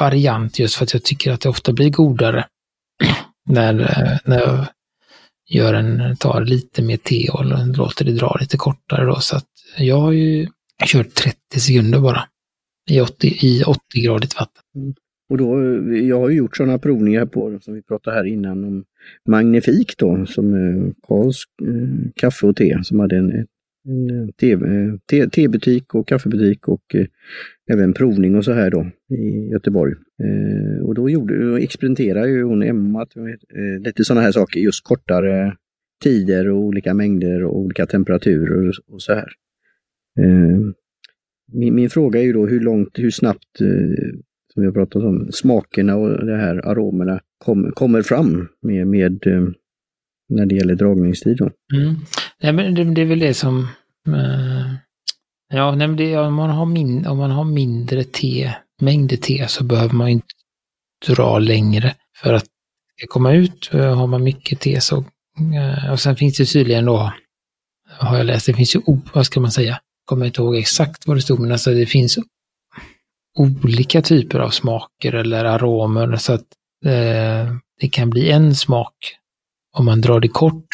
variant 0.00 0.58
just 0.58 0.74
för 0.74 0.84
att 0.84 0.92
jag 0.92 1.02
tycker 1.02 1.32
att 1.32 1.40
det 1.40 1.48
ofta 1.48 1.72
blir 1.72 1.90
godare 1.90 2.46
när, 3.48 3.80
eh, 3.80 4.18
när 4.24 4.40
jag 4.40 4.66
gör 5.50 5.74
en, 5.74 6.16
tar 6.16 6.44
lite 6.44 6.82
mer 6.82 6.96
te 6.96 7.28
och 7.28 7.44
låter 7.76 8.04
det 8.04 8.12
dra 8.12 8.36
lite 8.40 8.56
kortare 8.56 9.04
då. 9.04 9.20
Så 9.20 9.36
att 9.36 9.48
jag 9.78 10.00
har 10.00 10.12
ju 10.12 10.48
kört 10.84 11.14
30 11.14 11.60
sekunder 11.60 12.00
bara 12.00 12.24
i 12.90 13.00
80, 13.00 13.26
i 13.26 13.62
80-gradigt 13.62 14.34
vatten. 14.40 14.62
Mm. 14.76 14.94
Och 15.30 15.38
då, 15.38 15.58
jag 15.94 16.20
har 16.20 16.28
ju 16.28 16.36
gjort 16.36 16.56
sådana 16.56 16.78
provningar 16.78 17.26
på, 17.26 17.58
som 17.62 17.74
vi 17.74 17.82
pratade 17.82 18.16
här 18.16 18.24
innan, 18.24 18.64
om 18.64 18.84
Magnifik 19.28 19.98
då, 19.98 20.26
som 20.26 20.54
eh, 20.54 20.92
Karls 21.08 21.44
eh, 21.62 22.10
kaffe 22.16 22.46
och 22.46 22.56
te, 22.56 22.78
som 22.82 23.00
hade 23.00 23.16
en, 23.16 23.46
en 23.84 24.32
eh, 24.42 25.18
eh, 25.18 25.28
tebutik 25.28 25.94
och 25.94 26.08
kaffebutik 26.08 26.68
och 26.68 26.94
eh, 26.94 27.06
även 27.70 27.92
provning 27.92 28.36
och 28.36 28.44
så 28.44 28.52
här 28.52 28.70
då 28.70 28.90
i 29.16 29.48
Göteborg. 29.50 29.94
Eh, 30.22 30.84
och 30.84 30.94
då 30.94 31.10
gjorde, 31.10 31.62
experimenterade 31.62 32.28
ju 32.28 32.42
hon 32.42 32.62
Emma 32.62 33.02
eh, 33.16 33.82
lite 33.84 34.04
sådana 34.04 34.20
här 34.20 34.32
saker, 34.32 34.60
just 34.60 34.84
kortare 34.84 35.56
tider 36.02 36.48
och 36.48 36.58
olika 36.58 36.94
mängder 36.94 37.44
och 37.44 37.58
olika 37.58 37.86
temperaturer 37.86 38.68
och, 38.68 38.94
och 38.94 39.02
så 39.02 39.14
här. 39.14 39.28
Eh, 40.20 40.58
min, 41.52 41.74
min, 41.74 41.90
fråga 41.90 42.20
är 42.20 42.24
ju 42.24 42.32
då 42.32 42.46
hur 42.46 42.60
långt, 42.60 42.98
hur 42.98 43.10
snabbt, 43.10 43.56
som 44.52 44.62
vi 44.62 44.64
har 44.64 44.72
pratat 44.72 45.02
om, 45.02 45.28
smakerna 45.32 45.96
och 45.96 46.26
de 46.26 46.32
här 46.32 46.66
aromerna 46.66 47.20
kom, 47.38 47.72
kommer 47.72 48.02
fram 48.02 48.48
med, 48.62 48.86
med 48.86 49.26
när 50.36 50.46
det 50.46 50.54
gäller 50.54 50.74
dragningstid. 50.74 51.36
Då. 51.36 51.50
Mm. 51.74 51.96
Ja, 52.38 52.52
men 52.52 52.74
det, 52.74 52.84
det, 52.84 53.00
är 53.00 53.06
väl 53.06 53.18
det 53.18 53.34
som 53.34 53.68
eh, 54.08 54.74
Ja, 55.54 55.74
nej, 55.74 55.88
det, 55.88 56.18
om, 56.18 56.34
man 56.34 56.50
har 56.50 56.66
min, 56.66 57.06
om 57.06 57.18
man 57.18 57.30
har 57.30 57.44
mindre 57.44 58.04
te, 58.04 58.54
mängder 58.80 59.16
te 59.16 59.48
så 59.48 59.64
behöver 59.64 59.94
man 59.94 60.08
inte 60.08 60.26
dra 61.06 61.38
längre 61.38 61.94
för 62.16 62.32
att 62.32 62.44
det 62.44 63.02
ska 63.02 63.06
komma 63.06 63.32
ut. 63.32 63.70
Eh, 63.72 63.96
har 63.96 64.06
man 64.06 64.22
mycket 64.22 64.60
te 64.60 64.80
så, 64.80 65.04
eh, 65.54 65.92
och 65.92 66.00
sen 66.00 66.16
finns 66.16 66.36
det 66.36 66.44
tydligen 66.44 66.84
då, 66.84 67.12
har 67.88 68.16
jag 68.16 68.26
läst, 68.26 68.46
det 68.46 68.54
finns 68.54 68.76
ju, 68.76 68.80
vad 69.14 69.26
ska 69.26 69.40
man 69.40 69.52
säga, 69.52 69.80
kommer 70.04 70.26
inte 70.26 70.42
ihåg 70.42 70.56
exakt 70.56 71.06
vad 71.06 71.16
det 71.16 71.20
stod, 71.20 71.40
men 71.40 71.52
alltså 71.52 71.70
det 71.70 71.86
finns 71.86 72.18
olika 73.38 74.02
typer 74.02 74.38
av 74.38 74.50
smaker 74.50 75.12
eller 75.12 75.44
aromer 75.44 76.16
så 76.16 76.32
att 76.32 76.46
eh, 76.84 77.54
det 77.80 77.88
kan 77.92 78.10
bli 78.10 78.30
en 78.30 78.54
smak 78.54 78.94
om 79.72 79.84
man 79.84 80.00
drar 80.00 80.20
det 80.20 80.28
kort 80.28 80.68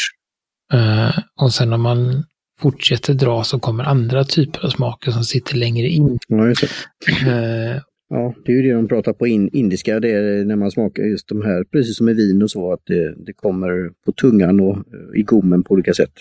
eh, 0.72 1.18
och 1.40 1.52
sen 1.52 1.72
om 1.72 1.82
man 1.82 2.24
fortsätter 2.60 3.14
dra 3.14 3.44
så 3.44 3.58
kommer 3.58 3.84
andra 3.84 4.24
typer 4.24 4.64
av 4.64 4.68
smaker 4.68 5.10
som 5.10 5.24
sitter 5.24 5.56
längre 5.56 5.86
in. 5.86 6.18
Ja, 6.28 6.46
just 6.46 6.60
det. 6.60 7.30
Eh, 7.30 7.80
ja, 8.08 8.34
det 8.44 8.52
är 8.52 8.56
ju 8.56 8.62
det 8.62 8.74
de 8.74 8.88
pratar 8.88 9.12
på 9.12 9.26
in, 9.26 9.50
indiska, 9.52 10.00
det 10.00 10.10
är 10.10 10.44
när 10.44 10.56
man 10.56 10.70
smakar 10.70 11.02
just 11.02 11.28
de 11.28 11.42
här, 11.42 11.64
precis 11.64 11.96
som 11.96 12.08
i 12.08 12.14
vin 12.14 12.42
och 12.42 12.50
så, 12.50 12.72
att 12.72 12.82
det, 12.86 13.14
det 13.26 13.32
kommer 13.32 13.90
på 14.06 14.12
tungan 14.12 14.60
och 14.60 14.84
i 15.16 15.22
gommen 15.22 15.62
på 15.62 15.74
olika 15.74 15.94
sätt. 15.94 16.12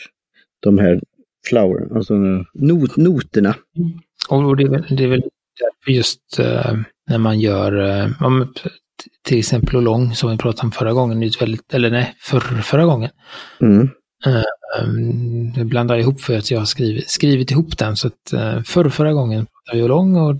De 0.60 0.78
här 0.78 1.02
flower, 1.50 1.96
alltså 1.96 2.14
not, 2.54 2.98
noterna. 2.98 3.56
Och 4.30 4.58
det 4.58 4.64
är 4.64 4.70
väl, 4.70 4.84
det 4.90 5.04
är 5.04 5.08
väl 5.08 5.24
just 5.88 6.40
uh, 6.40 6.80
när 7.10 7.18
man 7.18 7.40
gör, 7.40 7.74
till 9.24 9.40
exempel 9.40 9.76
Olong 9.76 10.16
som 10.16 10.32
vi 10.32 10.38
pratade 10.38 10.66
om 10.66 10.72
förra 10.72 10.94
gången, 10.94 11.24
är 11.24 11.40
väldigt, 11.40 11.74
eller 11.74 11.92
nej, 11.92 12.16
för, 12.20 12.40
förra 12.40 12.86
gången. 12.86 13.10
Mm. 13.62 13.90
Uh, 14.28 15.64
blandar 15.66 15.98
ihop 15.98 16.22
för 16.22 16.38
att 16.38 16.52
jag 16.52 16.60
har 16.60 16.66
skrivit, 16.66 17.10
skrivit 17.10 17.52
ihop 17.52 17.78
den, 17.78 17.98
så 17.98 18.08
att 18.08 18.34
uh, 18.34 18.62
för, 18.64 18.90
förra 18.90 19.14
gången 19.14 19.46
pratade 19.46 19.78
vi 19.78 19.84
Olong 19.84 20.16
och 20.16 20.36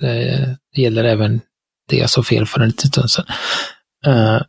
det, 0.00 0.56
det 0.74 0.82
gäller 0.82 1.04
även 1.04 1.40
det 1.88 1.96
jag 1.96 2.10
sa 2.10 2.22
fel 2.22 2.46
för 2.46 2.60
en 2.60 2.68
liten 2.68 2.90
stund 2.90 3.10
sedan. 3.10 3.26
Uh, 4.06 4.42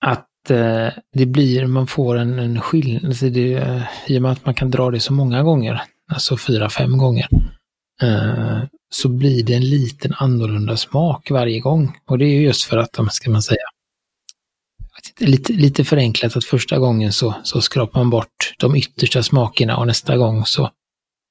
att 0.00 0.50
eh, 0.50 0.88
det 1.12 1.26
blir, 1.26 1.66
man 1.66 1.86
får 1.86 2.16
en, 2.16 2.38
en 2.38 2.60
skillnad, 2.60 3.04
alltså 3.04 3.28
det, 3.28 3.54
eh, 3.54 3.82
i 4.06 4.18
och 4.18 4.22
med 4.22 4.32
att 4.32 4.44
man 4.44 4.54
kan 4.54 4.70
dra 4.70 4.90
det 4.90 5.00
så 5.00 5.12
många 5.12 5.42
gånger, 5.42 5.82
alltså 6.08 6.36
fyra, 6.36 6.68
fem 6.68 6.98
gånger, 6.98 7.28
eh, 8.02 8.62
så 8.90 9.08
blir 9.08 9.44
det 9.44 9.54
en 9.54 9.68
liten 9.70 10.14
annorlunda 10.18 10.76
smak 10.76 11.30
varje 11.30 11.60
gång. 11.60 11.98
Och 12.06 12.18
det 12.18 12.24
är 12.24 12.34
ju 12.34 12.42
just 12.42 12.64
för 12.64 12.76
att, 12.76 12.98
ska 13.10 13.30
man 13.30 13.42
säga, 13.42 13.64
lite, 15.18 15.52
lite 15.52 15.84
förenklat 15.84 16.36
att 16.36 16.44
första 16.44 16.78
gången 16.78 17.12
så, 17.12 17.34
så 17.42 17.60
skrapar 17.60 18.00
man 18.00 18.10
bort 18.10 18.54
de 18.58 18.76
yttersta 18.76 19.22
smakerna 19.22 19.76
och 19.76 19.86
nästa 19.86 20.16
gång 20.16 20.46
så 20.46 20.70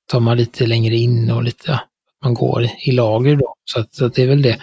tar 0.08 0.20
man 0.20 0.38
lite 0.38 0.66
längre 0.66 0.96
in 0.96 1.32
och 1.32 1.44
lite, 1.44 1.82
man 2.24 2.34
går 2.34 2.68
i 2.86 2.92
lager 2.92 3.36
då. 3.36 3.54
Så, 3.66 3.80
att, 3.80 3.94
så 3.94 4.06
att 4.06 4.14
det 4.14 4.24
är 4.24 4.28
väl 4.28 4.42
det, 4.42 4.62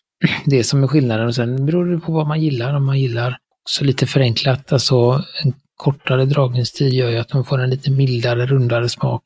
det 0.44 0.64
som 0.64 0.82
är 0.82 0.88
skillnaden. 0.88 1.26
Och 1.26 1.34
sen 1.34 1.66
beror 1.66 1.86
det 1.86 2.00
på 2.00 2.12
vad 2.12 2.26
man 2.26 2.40
gillar. 2.40 2.74
Om 2.74 2.86
man 2.86 3.00
gillar 3.00 3.38
så 3.64 3.84
lite 3.84 4.06
förenklat, 4.06 4.72
alltså 4.72 5.24
en 5.44 5.54
kortare 5.76 6.24
dragningstid 6.24 6.92
gör 6.92 7.10
ju 7.10 7.18
att 7.18 7.32
man 7.32 7.44
får 7.44 7.60
en 7.60 7.70
lite 7.70 7.90
mildare, 7.90 8.46
rundare 8.46 8.88
smak. 8.88 9.22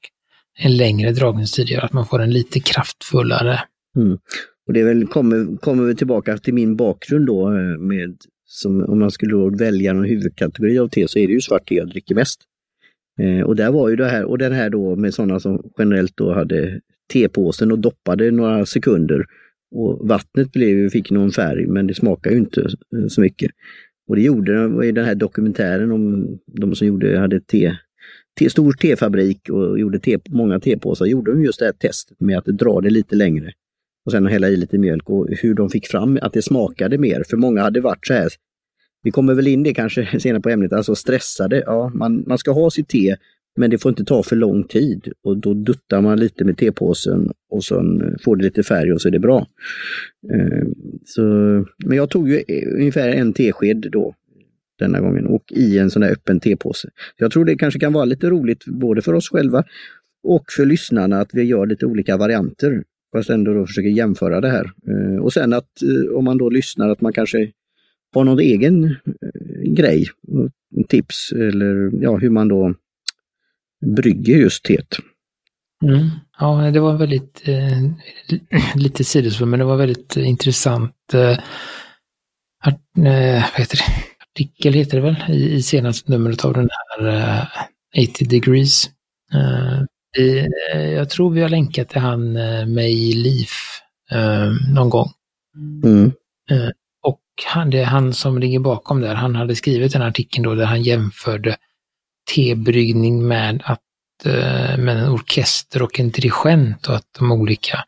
En 0.58 0.76
längre 0.76 1.12
dragningstid 1.12 1.68
gör 1.68 1.84
att 1.84 1.92
man 1.92 2.06
får 2.06 2.22
en 2.22 2.32
lite 2.32 2.60
kraftfullare. 2.60 3.60
Mm. 3.96 4.18
Och 4.66 4.72
det 4.72 4.82
väl, 4.82 5.06
kommer, 5.06 5.56
kommer 5.56 5.84
vi 5.84 5.94
tillbaka 5.94 6.38
till 6.38 6.54
min 6.54 6.76
bakgrund 6.76 7.26
då 7.26 7.48
eh, 7.48 7.78
med 7.78 8.16
som 8.46 8.84
om 8.84 8.98
man 8.98 9.10
skulle 9.10 9.56
välja 9.56 9.92
någon 9.92 10.04
huvudkategori 10.04 10.78
av 10.78 10.88
te 10.88 11.08
så 11.08 11.18
är 11.18 11.26
det 11.26 11.32
ju 11.32 11.40
svart 11.40 11.68
te 11.68 11.74
jag 11.74 11.88
dricker 11.88 12.14
mest. 12.14 12.40
Eh, 13.20 13.46
och 13.46 13.56
där 13.56 13.70
var 13.70 13.88
ju 13.88 13.96
det 13.96 14.08
här, 14.08 14.24
och 14.24 14.38
den 14.38 14.52
här 14.52 14.70
då 14.70 14.96
med 14.96 15.14
sådana 15.14 15.40
som 15.40 15.70
generellt 15.78 16.16
då 16.16 16.34
hade 16.34 16.80
tepåsen 17.12 17.72
och 17.72 17.78
doppade 17.78 18.30
några 18.30 18.66
sekunder. 18.66 19.24
Och 19.74 20.08
vattnet 20.08 20.52
blev, 20.52 20.90
fick 20.90 21.10
någon 21.10 21.32
färg 21.32 21.66
men 21.66 21.86
det 21.86 21.94
smakar 21.94 22.30
ju 22.30 22.36
inte 22.36 22.60
eh, 22.60 23.06
så 23.08 23.20
mycket. 23.20 23.50
Och 24.08 24.16
det 24.16 24.22
gjorde 24.22 24.86
i 24.86 24.92
den 24.92 25.04
här 25.04 25.14
dokumentären 25.14 25.92
om 25.92 26.26
de 26.46 26.74
som 26.74 26.86
gjorde, 26.86 27.18
hade 27.18 27.40
te, 27.40 27.76
te, 28.38 28.50
stor 28.50 28.72
tefabrik 28.72 29.48
och 29.50 29.78
gjorde 29.78 29.98
te, 29.98 30.18
många 30.28 30.60
tepåsar, 30.60 31.06
gjorde 31.06 31.32
de 31.32 31.44
just 31.44 31.58
det 31.58 31.64
här 31.64 31.72
testet 31.72 32.20
med 32.20 32.38
att 32.38 32.44
dra 32.44 32.80
det 32.80 32.90
lite 32.90 33.16
längre. 33.16 33.52
Och 34.04 34.12
sen 34.12 34.26
hälla 34.26 34.48
i 34.48 34.56
lite 34.56 34.78
mjölk 34.78 35.10
och 35.10 35.28
hur 35.30 35.54
de 35.54 35.70
fick 35.70 35.86
fram 35.86 36.18
att 36.22 36.32
det 36.32 36.42
smakade 36.42 36.98
mer. 36.98 37.22
För 37.30 37.36
många 37.36 37.62
hade 37.62 37.80
varit 37.80 38.06
så 38.06 38.14
här, 38.14 38.28
vi 39.02 39.10
kommer 39.10 39.34
väl 39.34 39.46
in 39.46 39.62
det 39.62 39.74
kanske 39.74 40.20
senare 40.20 40.42
på 40.42 40.50
ämnet, 40.50 40.72
alltså 40.72 40.94
stressade. 40.94 41.62
Ja, 41.66 41.90
man, 41.94 42.24
man 42.26 42.38
ska 42.38 42.50
ha 42.52 42.70
sitt 42.70 42.88
te 42.88 43.16
men 43.56 43.70
det 43.70 43.78
får 43.78 43.90
inte 43.90 44.04
ta 44.04 44.22
för 44.22 44.36
lång 44.36 44.64
tid 44.64 45.12
och 45.22 45.36
då 45.36 45.54
duttar 45.54 46.00
man 46.00 46.20
lite 46.20 46.44
med 46.44 46.58
tepåsen 46.58 47.30
och 47.50 47.64
sen 47.64 48.02
eh, 48.02 48.14
får 48.24 48.36
det 48.36 48.44
lite 48.44 48.62
färg 48.62 48.92
och 48.92 49.00
så 49.00 49.08
är 49.08 49.12
det 49.12 49.18
bra. 49.18 49.46
Eh, 50.32 50.66
så, 51.04 51.22
men 51.86 51.96
jag 51.96 52.10
tog 52.10 52.28
ju 52.28 52.36
eh, 52.36 52.74
ungefär 52.74 53.08
en 53.08 53.32
tesked 53.32 53.88
då 53.92 54.14
denna 54.78 55.00
gången 55.00 55.26
och 55.26 55.44
i 55.50 55.78
en 55.78 55.90
sån 55.90 56.02
där 56.02 56.12
öppen 56.12 56.40
tepåse. 56.40 56.88
Jag 57.16 57.32
tror 57.32 57.44
det 57.44 57.56
kanske 57.56 57.80
kan 57.80 57.92
vara 57.92 58.04
lite 58.04 58.30
roligt 58.30 58.64
både 58.66 59.02
för 59.02 59.14
oss 59.14 59.28
själva 59.28 59.64
och 60.22 60.44
för 60.56 60.66
lyssnarna 60.66 61.20
att 61.20 61.30
vi 61.32 61.42
gör 61.42 61.66
lite 61.66 61.86
olika 61.86 62.16
varianter. 62.16 62.84
Fast 63.12 63.30
ändå 63.30 63.54
då 63.54 63.66
försöker 63.66 63.88
jämföra 63.88 64.40
det 64.40 64.50
här. 64.50 64.70
Eh, 64.88 65.22
och 65.22 65.32
sen 65.32 65.52
att 65.52 65.82
eh, 65.82 66.16
om 66.16 66.24
man 66.24 66.38
då 66.38 66.50
lyssnar 66.50 66.88
att 66.88 67.00
man 67.00 67.12
kanske 67.12 67.50
har 68.14 68.24
någon 68.24 68.38
egen 68.38 68.84
eh, 68.84 69.72
grej, 69.72 70.06
tips 70.88 71.32
eller 71.32 71.90
ja, 72.02 72.16
hur 72.16 72.30
man 72.30 72.48
då 72.48 72.74
brygger 73.96 74.36
just 74.36 74.64
teet. 74.64 74.96
Mm. 75.82 76.08
Ja, 76.38 76.70
det 76.70 76.80
var 76.80 76.96
väldigt, 76.96 77.42
eh, 77.48 78.74
lite 78.76 79.04
sidospår, 79.04 79.46
men 79.46 79.58
det 79.58 79.64
var 79.64 79.76
väldigt 79.76 80.16
intressant 80.16 81.14
eh, 81.14 81.38
eh, 83.06 83.44
vad 83.52 83.60
heter 83.60 83.76
det? 83.76 84.15
Artikel, 84.36 84.72
heter 84.72 84.96
det 84.96 85.02
väl, 85.02 85.16
i, 85.28 85.54
i 85.54 85.62
senaste 85.62 86.12
numret 86.12 86.44
av 86.44 86.52
den 86.52 86.68
här 86.70 87.08
eh, 87.96 88.08
80 88.10 88.24
degrees. 88.24 88.90
Eh, 89.32 89.82
i, 90.22 90.46
jag 90.94 91.10
tror 91.10 91.30
vi 91.30 91.42
har 91.42 91.48
länkat 91.48 91.88
till 91.88 92.00
han 92.00 92.36
eh, 92.36 92.66
May 92.66 93.14
Leaf 93.14 93.80
eh, 94.10 94.52
någon 94.74 94.90
gång. 94.90 95.10
Mm. 95.84 96.12
Eh, 96.50 96.70
och 97.02 97.22
han, 97.46 97.70
det 97.70 97.78
är 97.80 97.84
han 97.84 98.12
som 98.12 98.38
ligger 98.38 98.58
bakom 98.58 99.00
där, 99.00 99.14
han 99.14 99.34
hade 99.34 99.56
skrivit 99.56 99.92
den 99.92 100.02
artikeln 100.02 100.44
då 100.44 100.54
där 100.54 100.64
han 100.64 100.82
jämförde 100.82 101.56
tebryggning 102.34 103.28
med 103.28 103.62
att 103.64 103.80
eh, 104.24 104.78
med 104.78 104.96
en 104.96 105.08
orkester 105.08 105.82
och 105.82 106.00
en 106.00 106.10
dirigent 106.10 106.88
och 106.88 106.94
att 106.96 107.14
de 107.18 107.32
olika 107.32 107.84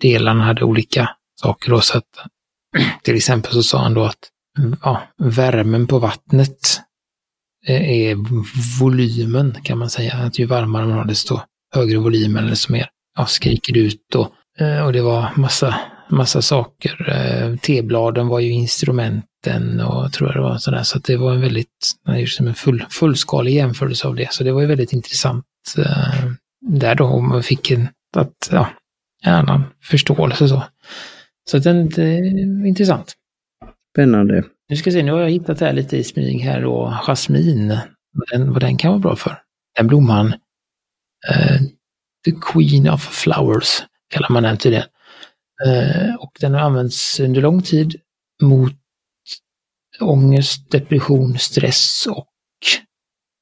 delarna 0.00 0.44
hade 0.44 0.64
olika 0.64 1.10
saker. 1.40 1.70
Då, 1.70 1.80
så 1.80 1.98
att, 1.98 2.18
till 3.02 3.16
exempel 3.16 3.52
så 3.52 3.62
sa 3.62 3.82
han 3.82 3.94
då 3.94 4.04
att 4.04 4.30
ja, 4.82 5.02
värmen 5.18 5.86
på 5.86 5.98
vattnet 5.98 6.80
är 7.68 8.16
volymen 8.80 9.56
kan 9.62 9.78
man 9.78 9.90
säga. 9.90 10.14
Att 10.14 10.38
ju 10.38 10.46
varmare 10.46 10.86
man 10.86 10.98
har 10.98 11.04
desto 11.04 11.40
högre 11.74 11.98
volym 11.98 12.36
eller 12.36 12.50
desto 12.50 12.72
mer 12.72 12.88
ja, 13.16 13.26
skriker 13.26 13.72
det 13.72 13.80
ut. 13.80 14.14
Och, 14.14 14.32
eh, 14.62 14.84
och 14.84 14.92
det 14.92 15.02
var 15.02 15.32
massa, 15.36 15.74
massa 16.08 16.42
saker. 16.42 17.10
Eh, 17.10 17.56
Tebladen 17.56 18.28
var 18.28 18.40
ju 18.40 18.50
instrumenten 18.50 19.80
och 19.80 20.12
tror 20.12 20.28
jag 20.28 20.36
det 20.36 20.42
var 20.42 20.58
sådär. 20.58 20.82
Så 20.82 20.98
att 20.98 21.04
det 21.04 21.16
var 21.16 21.34
en 21.34 21.40
väldigt, 21.40 21.96
som 22.26 22.46
en 22.46 22.54
full, 22.54 22.84
fullskalig 22.90 23.54
jämförelse 23.54 24.08
av 24.08 24.14
det. 24.14 24.32
Så 24.32 24.44
det 24.44 24.52
var 24.52 24.60
ju 24.60 24.66
väldigt 24.66 24.92
intressant 24.92 25.44
eh, 25.78 26.30
där 26.60 26.94
då. 26.94 27.04
Och 27.04 27.22
man 27.22 27.42
fick 27.42 27.70
en, 27.70 27.88
att, 28.16 28.48
ja, 28.50 28.68
en 29.22 29.34
annan 29.34 29.64
förståelse 29.82 30.48
så. 30.48 30.62
Så 31.50 31.58
den, 31.58 31.88
det 31.88 32.02
är 32.02 32.66
intressant. 32.66 33.14
Spännande. 33.96 34.44
Nu 34.68 34.76
ska 34.76 34.90
vi 34.90 34.94
se, 34.94 35.02
nu 35.02 35.12
har 35.12 35.20
jag 35.20 35.30
hittat 35.30 35.60
här 35.60 35.72
lite 35.72 35.96
i 35.96 36.04
smyg 36.04 36.40
här 36.40 36.62
då, 36.62 36.98
jasmin. 37.02 37.68
Vad 38.12 38.28
den, 38.32 38.52
vad 38.52 38.62
den 38.62 38.76
kan 38.76 38.90
vara 38.90 39.00
bra 39.00 39.16
för. 39.16 39.42
Den 39.76 39.86
blomman, 39.86 40.26
eh, 41.28 41.60
the 42.24 42.32
queen 42.52 42.88
of 42.88 43.02
flowers, 43.02 43.82
kallar 44.08 44.30
man 44.30 44.42
den 44.42 44.56
tydligen. 44.56 44.86
Eh, 45.66 46.14
och 46.14 46.32
den 46.40 46.54
har 46.54 46.60
använts 46.60 47.20
under 47.20 47.40
lång 47.40 47.62
tid 47.62 48.00
mot 48.42 48.72
ångest, 50.00 50.70
depression, 50.70 51.38
stress 51.38 52.06
och 52.06 52.28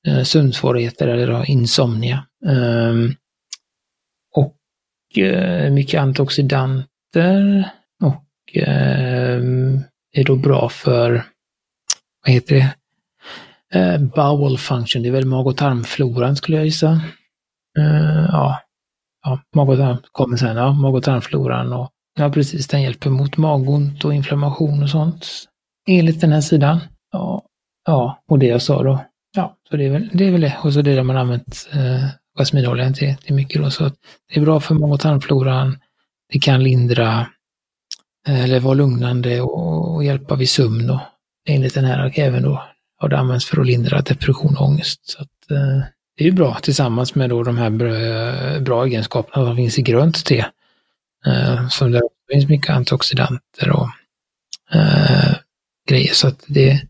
eh, 0.06 0.23
sömnsvårigheter 0.23 1.08
eller 1.08 1.50
insomnia. 1.50 2.26
Ehm, 2.46 3.04
eh, 3.06 3.12
och 4.34 4.56
mycket 5.70 6.00
antioxidanter 6.00 7.70
och 8.02 8.56
eh, 8.56 9.24
är 10.14 10.25
då 10.25 10.37
bra 10.37 10.68
för, 10.68 11.25
vad 12.26 12.35
heter 12.35 12.54
det, 12.54 12.75
eh, 13.78 14.00
bowel 14.00 14.59
function, 14.59 15.02
det 15.02 15.09
är 15.09 15.12
väl 15.12 15.26
mag 15.26 15.47
och 15.47 15.56
tarmfloran 15.56 16.37
skulle 16.37 16.56
jag 16.56 16.66
gissa. 16.66 17.00
Uh, 17.78 18.28
ja, 18.28 18.61
ja, 19.25 19.40
mag 19.54 19.68
och 19.68 19.76
tarm 19.76 19.97
kommer 20.12 20.37
sen, 20.37 20.56
ja, 20.56 20.73
mag 20.73 20.94
och 20.94 21.02
tarmfloran 21.02 21.73
och 21.73 21.90
ja 22.18 22.30
precis, 22.30 22.68
den 22.68 22.83
hjälper 22.83 23.11
mot 23.11 23.37
magont 23.37 24.04
och 24.04 24.14
inflammation 24.14 24.83
och 24.83 24.90
sånt. 24.90 25.26
Enligt 25.88 26.21
den 26.21 26.33
här 26.33 26.40
sidan. 26.40 26.80
Ja, 27.12 27.44
ja 27.87 28.23
och 28.28 28.38
det 28.38 28.47
jag 28.47 28.62
sa 28.62 28.83
då. 28.83 29.04
Ja, 29.37 29.56
så 29.71 29.76
det 29.76 29.85
är 29.85 29.90
väl 29.90 30.11
det. 30.12 30.25
Är 30.25 30.33
väl 30.33 30.40
det. 30.40 30.56
Och 30.62 30.73
så 30.73 30.83
det 30.83 30.94
där 30.94 31.02
man 31.02 31.16
använt 31.16 31.68
eh, 31.73 32.09
jasminoljan 32.38 32.94
till, 32.94 33.16
till 33.16 33.35
mycket 33.35 33.62
då. 33.62 33.71
Så 33.71 33.85
det 34.28 34.40
är 34.40 34.40
bra 34.40 34.61
för 34.61 34.75
mag 34.75 34.92
och 34.92 35.00
tarmfloran. 35.00 35.78
Det 36.33 36.38
kan 36.38 36.62
lindra 36.62 37.26
eller 38.28 38.61
vara 38.61 38.75
lugnande 38.75 39.40
och, 39.40 40.04
hjälpa 40.04 40.37
vid 40.37 40.49
sömn 40.49 40.87
då. 40.87 41.00
Enligt 41.49 41.75
den 41.75 41.85
här 41.85 41.99
arkiven 41.99 42.28
även 42.28 42.43
då 42.43 42.62
har 42.99 43.09
det 43.09 43.19
använts 43.19 43.47
för 43.47 43.61
att 43.61 43.66
lindra 43.66 44.00
depression 44.00 44.57
och 44.57 44.66
ångest. 44.66 45.00
Så 45.02 45.23
att, 45.23 45.50
eh, 45.50 45.83
det 46.16 46.25
är 46.25 46.28
ju 46.28 46.33
bra 46.33 46.59
tillsammans 46.62 47.14
med 47.14 47.31
då 47.31 47.43
de 47.43 47.59
här 47.59 47.71
bra, 47.71 48.61
bra 48.61 48.87
egenskaperna 48.87 49.47
som 49.47 49.57
finns 49.57 49.78
i 49.78 49.83
grönt 49.83 50.25
te. 50.25 50.45
Eh, 51.26 51.69
som 51.69 51.93
det 51.93 52.02
finns 52.33 52.49
mycket 52.49 52.71
antioxidanter 52.71 53.71
och 53.71 53.88
eh, 54.75 55.35
grejer. 55.88 56.12
Så 56.12 56.28
att 56.28 56.45
det, 56.47 56.81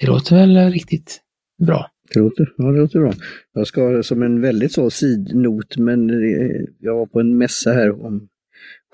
det 0.00 0.06
låter 0.06 0.36
väl 0.36 0.70
riktigt 0.72 1.20
bra. 1.66 1.90
Det 2.14 2.20
låter, 2.20 2.52
ja, 2.56 2.64
det 2.64 2.78
låter 2.80 2.98
bra. 2.98 3.12
Jag 3.52 3.66
ska 3.66 4.02
som 4.02 4.22
en 4.22 4.40
väldigt 4.40 4.72
så 4.72 4.90
sidnot, 4.90 5.76
men 5.76 6.10
eh, 6.10 6.60
jag 6.78 6.94
var 6.94 7.06
på 7.06 7.20
en 7.20 7.38
mässa 7.38 7.72
här 7.72 8.04
om 8.04 8.28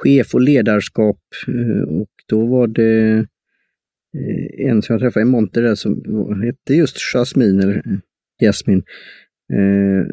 chef 0.02 0.34
och 0.34 0.40
ledarskap 0.40 1.20
eh, 1.48 1.94
och 1.94 2.10
då 2.26 2.46
var 2.46 2.66
det 2.66 3.26
eh, 4.16 4.68
en 4.68 4.82
som 4.82 4.92
jag 4.92 5.00
träffade 5.00 5.26
i 5.26 5.30
monter 5.30 5.62
där 5.62 5.74
som 5.74 6.42
hette 6.42 6.74
just 6.74 6.96
Jasmin, 7.14 7.60
eller 7.60 7.76
eh, 7.76 7.98
Jasmin, 8.40 8.82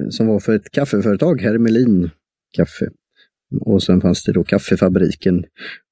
som 0.09 0.27
var 0.27 0.39
för 0.39 0.55
ett 0.55 0.71
kaffeföretag, 0.71 1.41
Hermelin 1.41 2.09
kaffe. 2.55 2.89
Och 3.61 3.83
sen 3.83 4.01
fanns 4.01 4.23
det 4.23 4.31
då 4.31 4.43
kaffefabriken. 4.43 5.43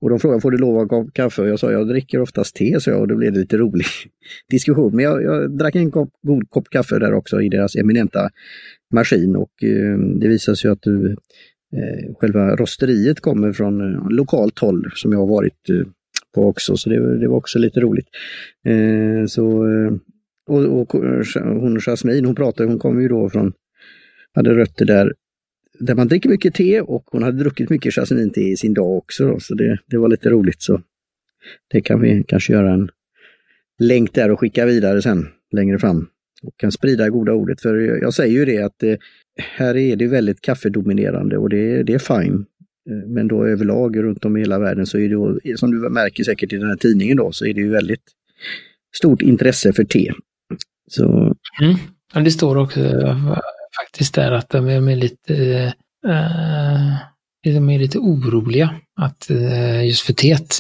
Och 0.02 0.10
de 0.10 0.20
frågade, 0.20 0.42
får 0.42 0.52
du 0.52 0.58
lov 0.58 0.80
att 0.80 0.92
ha 0.92 1.08
kaffe? 1.14 1.42
Och 1.42 1.48
jag 1.48 1.60
sa, 1.60 1.72
jag 1.72 1.88
dricker 1.88 2.22
oftast 2.22 2.56
te, 2.56 2.80
så 2.80 2.90
jag, 2.90 3.02
och 3.02 3.08
då 3.08 3.16
blev 3.16 3.34
det 3.34 3.40
lite 3.40 3.58
rolig 3.58 3.86
diskussion. 4.50 4.96
Men 4.96 5.06
jag, 5.06 5.24
jag 5.24 5.58
drack 5.58 5.76
en 5.76 5.92
kopp, 5.92 6.10
god 6.22 6.50
kopp 6.50 6.70
kaffe 6.70 7.00
där 7.00 7.14
också 7.14 7.42
i 7.42 7.50
deras 7.50 7.76
eminenta 7.76 8.30
maskin 8.94 9.36
och 9.36 9.64
eh, 9.64 9.98
det 10.20 10.28
visade 10.28 10.58
sig 10.58 10.72
att 10.72 10.82
du, 10.82 11.16
Eh, 11.76 12.16
själva 12.20 12.56
rosteriet 12.56 13.20
kommer 13.20 13.54
från 13.54 13.94
eh, 13.94 14.10
lokalt 14.10 14.60
håll 14.60 14.92
som 14.96 15.12
jag 15.12 15.20
har 15.20 15.28
varit 15.28 15.70
eh, 15.70 15.88
på 16.36 16.48
också, 16.48 16.78
så 16.78 16.90
det, 16.90 17.20
det 17.20 17.28
var 17.28 17.38
också 17.38 17.60
lite 17.60 17.80
roligt. 17.80 18.08
Eh, 18.66 19.26
så, 19.28 19.68
eh, 19.68 19.94
och, 20.48 20.82
och 20.82 20.96
eh, 20.96 21.44
hon 21.44 21.80
Jasmine, 21.80 22.28
hon 22.28 22.36
pratade, 22.36 22.70
hon 22.70 22.80
kommer 22.80 23.02
ju 23.02 23.08
då 23.08 23.30
från, 23.30 23.54
hade 24.34 24.54
rötter 24.54 24.86
där 24.86 25.14
där 25.80 25.96
man 25.96 26.08
dricker 26.08 26.30
mycket 26.30 26.54
te 26.54 26.82
och 26.82 27.04
hon 27.12 27.24
hade 27.24 27.38
druckit 27.38 27.70
mycket 27.70 27.94
jasminte 27.94 28.42
i 28.42 28.58
sin 28.58 28.74
dag 28.74 28.98
också. 28.98 29.28
Då, 29.28 29.40
så 29.40 29.56
det, 29.56 29.78
det 29.86 29.98
var 29.98 30.10
lite 30.10 30.30
roligt. 30.30 30.62
så 30.62 30.82
Det 31.72 31.82
kan 31.82 32.02
vi 32.02 32.24
kanske 32.28 32.54
göra 32.54 32.74
en 32.74 32.90
länk 33.80 34.14
där 34.14 34.32
och 34.32 34.40
skicka 34.40 34.66
vidare 34.66 35.02
sen 35.02 35.28
längre 35.52 35.80
fram. 35.80 36.08
Och 36.48 36.54
kan 36.58 36.72
sprida 36.72 37.10
goda 37.10 37.34
ordet. 37.34 37.62
För 37.62 37.76
jag 38.02 38.14
säger 38.14 38.34
ju 38.34 38.46
det 38.46 38.58
att 38.58 38.84
eh, 38.84 38.96
här 39.42 39.78
är 39.78 39.96
det 39.96 40.08
väldigt 40.08 40.42
kaffedominerande 40.42 41.38
och 41.38 41.50
det, 41.50 41.84
det 41.84 41.94
är 41.94 42.00
fine. 42.00 42.46
Eh, 42.90 43.08
men 43.08 43.28
då 43.28 43.46
överlag 43.46 44.04
runt 44.04 44.26
om 44.26 44.38
i 44.38 44.40
hela 44.40 44.60
världen 44.60 44.86
så 44.86 44.98
är 44.98 45.40
det, 45.44 45.58
som 45.58 45.72
du 45.72 45.90
märker 45.90 46.24
säkert 46.24 46.54
i 46.54 46.58
den 46.58 46.70
här 46.70 46.76
tidningen 46.76 47.18
då, 47.18 47.32
så 47.32 47.46
är 47.46 47.54
det 47.54 47.62
ju 47.62 47.70
väldigt 47.70 48.04
stort 48.98 49.22
intresse 49.22 49.74
för 49.74 49.84
te. 49.84 50.14
Så... 50.92 51.36
Mm. 51.62 51.76
Ja, 52.14 52.22
det 52.22 52.32
står 52.32 52.56
också 52.56 52.80
eh, 52.80 53.38
faktiskt 53.82 54.16
där 54.16 54.32
att 54.32 54.50
de 54.50 54.70
är 54.70 54.96
lite, 54.96 55.36
äh, 56.08 56.94
de 57.44 57.70
är 57.70 57.80
lite 57.80 58.00
oroliga 58.00 58.76
att, 59.02 59.30
äh, 59.30 59.88
just 59.88 60.02
för 60.02 60.14
teet. 60.14 60.60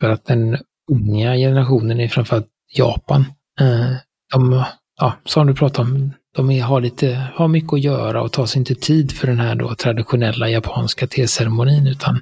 För 0.00 0.10
att 0.10 0.24
den 0.24 0.58
unga 0.92 1.34
generationen 1.36 2.00
är 2.00 2.08
framförallt 2.08 2.48
Japan. 2.76 3.24
Äh, 3.60 3.96
de, 4.32 4.64
ja, 5.00 5.16
som 5.24 5.46
du 5.46 5.54
pratade 5.54 5.90
om, 5.90 6.12
de 6.36 6.50
är, 6.50 6.62
har, 6.62 6.80
lite, 6.80 7.28
har 7.34 7.48
mycket 7.48 7.72
att 7.72 7.80
göra 7.80 8.22
och 8.22 8.32
tar 8.32 8.46
sig 8.46 8.58
inte 8.58 8.74
tid 8.74 9.12
för 9.12 9.26
den 9.26 9.38
här 9.38 9.54
då 9.54 9.74
traditionella 9.74 10.48
japanska 10.48 11.06
teceremonin 11.06 11.86
utan 11.86 12.20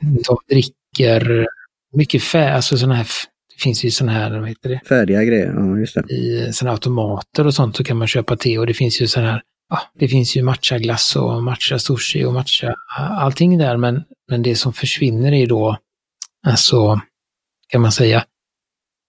de 0.00 0.38
dricker 0.48 1.46
mycket 1.92 2.22
fä, 2.22 2.52
alltså 2.52 2.78
sådana 2.78 2.94
här 2.94 3.06
det 3.58 3.62
finns 3.62 3.84
ju 3.84 3.90
sådana 3.90 4.12
här, 4.12 4.38
vad 4.38 4.48
heter 4.48 4.68
det? 4.68 4.80
Färdiga 4.88 5.24
grejer, 5.24 5.54
ja 5.56 5.78
just 5.78 5.94
det. 5.94 6.14
I 6.14 6.52
sådana 6.52 6.72
automater 6.72 7.46
och 7.46 7.54
sånt 7.54 7.76
så 7.76 7.84
kan 7.84 7.96
man 7.96 8.08
köpa 8.08 8.36
te 8.36 8.58
och 8.58 8.66
det 8.66 8.74
finns 8.74 9.00
ju 9.00 9.06
sådana 9.06 9.30
här, 9.30 9.42
ja, 9.70 9.80
det 9.98 10.08
finns 10.08 10.36
ju 10.36 10.42
matcha-glass 10.42 11.16
och 11.16 11.42
matcha-sushi 11.42 12.24
och 12.24 12.32
matcha, 12.32 12.74
allting 12.98 13.58
där 13.58 13.76
men, 13.76 14.02
men 14.30 14.42
det 14.42 14.54
som 14.54 14.72
försvinner 14.72 15.32
är 15.32 15.46
då, 15.46 15.76
alltså, 16.46 17.00
kan 17.68 17.80
man 17.80 17.92
säga, 17.92 18.24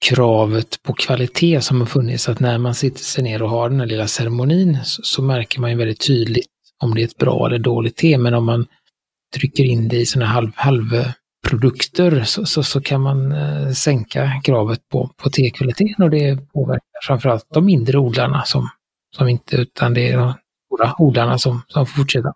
kravet 0.05 0.83
på 0.83 0.93
kvalitet 0.93 1.61
som 1.61 1.79
har 1.79 1.87
funnits. 1.87 2.29
Att 2.29 2.39
när 2.39 2.57
man 2.57 2.75
sitter 2.75 3.03
sig 3.03 3.23
ner 3.23 3.41
och 3.41 3.49
har 3.49 3.69
den 3.69 3.79
här 3.79 3.87
lilla 3.87 4.07
ceremonin 4.07 4.77
så, 4.83 5.01
så 5.03 5.21
märker 5.21 5.61
man 5.61 5.71
ju 5.71 5.77
väldigt 5.77 6.07
tydligt 6.07 6.47
om 6.83 6.95
det 6.95 7.01
är 7.01 7.05
ett 7.05 7.17
bra 7.17 7.47
eller 7.47 7.59
dåligt 7.59 7.95
te. 7.95 8.17
Men 8.17 8.33
om 8.33 8.45
man 8.45 8.65
trycker 9.35 9.63
in 9.63 9.87
det 9.87 9.97
i 9.97 10.05
sådana 10.05 10.31
halv, 10.31 10.51
halvprodukter 10.55 12.23
så, 12.23 12.45
så, 12.45 12.63
så, 12.63 12.81
kan 12.81 13.01
man 13.01 13.31
eh, 13.31 13.71
sänka 13.71 14.41
kravet 14.43 14.89
på, 14.89 15.11
på 15.17 15.29
tekvaliteten 15.29 16.03
och 16.03 16.09
det 16.09 16.51
påverkar 16.53 17.07
framförallt 17.07 17.45
de 17.53 17.65
mindre 17.65 17.97
odlarna 17.97 18.43
som, 18.45 18.69
som 19.17 19.27
inte, 19.27 19.55
utan 19.55 19.93
det 19.93 20.09
är 20.09 20.17
de 20.17 20.33
stora 20.65 20.95
odlarna 20.97 21.37
som, 21.37 21.61
som 21.67 21.85
får 21.85 21.97
fortsätta. 21.97 22.33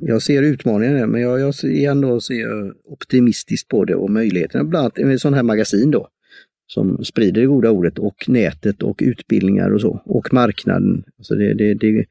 Jag 0.00 0.22
ser 0.22 0.42
utmaningar 0.42 1.06
men 1.06 1.20
jag, 1.20 1.40
jag 1.40 1.54
ser 1.54 1.90
ändå 1.90 2.20
ser 2.20 2.72
optimistiskt 2.84 3.68
på 3.68 3.84
det 3.84 3.94
och 3.94 4.10
möjligheterna, 4.10 4.64
bland 4.64 4.82
annat 4.82 4.96
med 4.96 5.20
sån 5.20 5.34
här 5.34 5.42
magasin 5.42 5.90
då, 5.90 6.08
som 6.74 7.04
sprider 7.04 7.40
det 7.40 7.46
goda 7.46 7.70
ordet 7.70 7.98
och 7.98 8.24
nätet 8.28 8.82
och 8.82 9.00
utbildningar 9.02 9.70
och 9.70 9.80
så, 9.80 10.02
och 10.04 10.32
marknaden. 10.32 11.04
Så 11.20 11.34
det, 11.34 11.54
det, 11.54 11.74
det, 11.74 12.04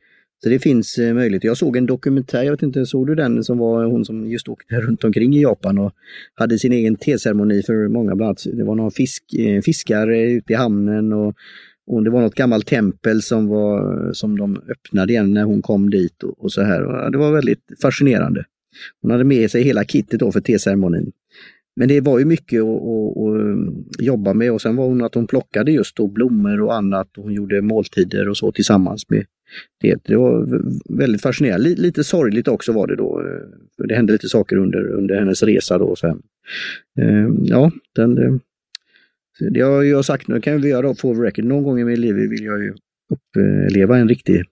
så 0.44 0.50
det 0.50 0.60
finns 0.60 0.98
eh, 0.98 1.02
möjligheter. 1.02 1.16
möjlighet. 1.16 1.44
Jag 1.44 1.58
såg 1.58 1.78
en 1.78 1.86
dokumentär, 1.86 2.44
jag 2.44 2.52
vet 2.52 2.64
inte, 2.64 2.86
såg 2.86 3.08
du 3.08 3.16
den 3.16 3.44
som 3.44 3.58
var 3.58 3.86
hon 3.86 4.06
som 4.06 4.32
just 4.32 4.48
åkte 4.48 4.76
runt 4.76 5.04
omkring 5.04 5.36
i 5.36 5.42
Japan 5.42 5.78
och 5.78 5.92
hade 6.36 6.60
sin 6.60 6.72
egen 6.72 6.96
teceremoni 6.96 7.64
för 7.64 7.88
många, 7.88 8.16
bland 8.16 8.28
annat 8.28 8.44
det 8.58 8.64
var 8.64 8.76
någon 8.76 8.92
fisk, 8.92 9.24
eh, 9.34 9.62
fiskare 9.62 10.32
ute 10.32 10.54
i 10.54 10.56
hamnen 10.56 11.14
och, 11.14 11.36
och 11.88 12.04
det 12.04 12.10
var 12.10 12.22
något 12.22 12.36
gammalt 12.36 12.68
tempel 12.68 13.22
som, 13.22 13.48
var, 13.48 14.10
som 14.14 14.38
de 14.38 14.62
öppnade 14.70 15.14
igen 15.14 15.34
när 15.34 15.44
hon 15.44 15.62
kom 15.62 15.90
dit 15.90 16.24
och, 16.24 16.44
och 16.44 16.52
så 16.52 16.62
här. 16.62 17.12
Det 17.12 17.18
var 17.18 17.32
väldigt 17.32 17.66
fascinerande. 17.82 18.46
Hon 19.02 19.12
hade 19.12 19.24
med 19.24 19.52
sig 19.52 19.64
hela 19.64 19.84
kittet 19.84 20.20
då 20.20 20.32
för 20.32 20.42
teceremonin. 20.42 21.12
Men 21.76 21.88
det 21.88 22.02
var 22.02 22.20
ju 22.20 22.26
mycket 22.26 22.62
att, 22.62 22.68
att, 22.68 23.18
att, 23.18 23.42
um, 23.42 23.86
jobba 24.00 24.34
med 24.34 24.52
och 24.52 24.62
sen 24.62 24.76
var 24.76 24.86
hon 24.86 25.04
att 25.04 25.16
hon 25.16 25.28
plockade 25.28 25.72
just 25.72 25.96
då 25.96 26.08
blommor 26.08 26.62
och 26.62 26.76
annat 26.76 27.18
och 27.18 27.24
hon 27.24 27.34
gjorde 27.34 27.62
måltider 27.62 28.30
och 28.30 28.38
så 28.38 28.52
tillsammans 28.52 29.10
med 29.10 29.26
det. 29.82 30.04
Det 30.04 30.16
var 30.16 30.62
väldigt 30.98 31.22
fascinerande. 31.22 31.70
Lite 31.70 32.04
sorgligt 32.04 32.48
också 32.48 32.72
var 32.72 32.88
det 32.88 32.96
då. 32.96 33.20
Eh, 33.20 33.48
för 33.78 33.88
det 33.88 33.96
hände 33.96 34.14
lite 34.14 34.30
saker 34.30 34.56
under, 34.56 34.88
under 34.88 35.20
hennes 35.20 35.44
resa 35.44 35.78
då. 35.78 35.96
Sen. 35.96 36.22
Ehm, 37.00 37.38
ja, 37.44 37.72
den, 37.96 38.18
eh, 38.18 38.34
det 39.52 39.62
har 39.62 39.84
jag 39.84 40.06
sagt 40.06 40.28
nu, 40.28 40.42
kan 40.42 40.62
vi 40.62 40.70
göra 40.70 40.96
for 40.96 41.16
record. 41.16 41.46
Någon 41.46 41.64
gång 41.64 41.80
i 41.80 41.84
mitt 41.84 42.00
liv 42.00 42.16
vill 42.16 42.44
jag 42.44 42.64
ju 42.64 42.74
uppleva 43.10 43.98
en 43.98 44.10
riktig 44.10 44.44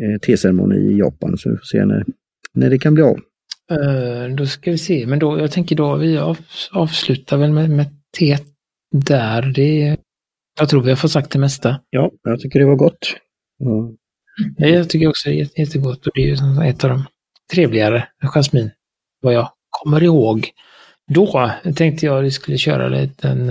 eh, 0.00 0.18
teceremoni 0.20 0.76
i 0.76 0.98
Japan. 0.98 1.38
Så 1.38 1.50
vi 1.50 1.56
får 1.56 1.64
se 1.64 1.84
när, 1.84 2.04
när 2.52 2.70
det 2.70 2.78
kan 2.78 2.94
bli 2.94 3.02
av. 3.02 3.20
Uh, 3.70 4.34
då 4.34 4.46
ska 4.46 4.70
vi 4.70 4.78
se, 4.78 5.06
men 5.06 5.18
då, 5.18 5.38
jag 5.38 5.52
tänker 5.52 5.76
då, 5.76 5.96
vi 5.96 6.18
av, 6.18 6.38
avslutar 6.72 7.36
väl 7.36 7.52
med, 7.52 7.70
med 7.70 7.86
teet 8.18 8.44
där, 8.92 9.42
det, 9.42 9.96
jag 10.58 10.68
tror 10.68 10.82
vi 10.82 10.88
har 10.88 10.96
fått 10.96 11.10
sagt 11.10 11.30
det 11.30 11.38
mesta. 11.38 11.80
Ja, 11.90 12.10
jag 12.22 12.40
tycker 12.40 12.58
det 12.58 12.66
var 12.66 12.76
gott. 12.76 13.16
Mm. 13.60 13.96
Jag 14.56 14.90
tycker 14.90 15.08
också 15.08 15.28
det 15.28 15.40
är 15.40 15.60
jättegott 15.60 16.06
och 16.06 16.12
det 16.14 16.20
är 16.20 16.26
ju 16.26 16.68
ett 16.68 16.84
av 16.84 16.90
de 16.90 17.04
trevligare 17.52 18.08
jasmin, 18.22 18.70
vad 19.20 19.34
jag 19.34 19.50
kommer 19.70 20.02
ihåg. 20.02 20.50
Då 21.08 21.50
tänkte 21.76 22.06
jag 22.06 22.18
att 22.18 22.24
vi 22.24 22.30
skulle 22.30 22.58
köra 22.58 22.88
lite 22.88 23.28
en, 23.28 23.50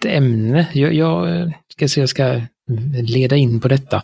ett 0.00 0.04
ämne. 0.06 0.68
Jag, 0.72 0.94
jag 0.94 1.52
ska 1.72 1.88
se, 1.88 2.00
jag 2.00 2.08
ska 2.08 2.40
leda 3.02 3.36
in 3.36 3.60
på 3.60 3.68
detta. 3.68 3.96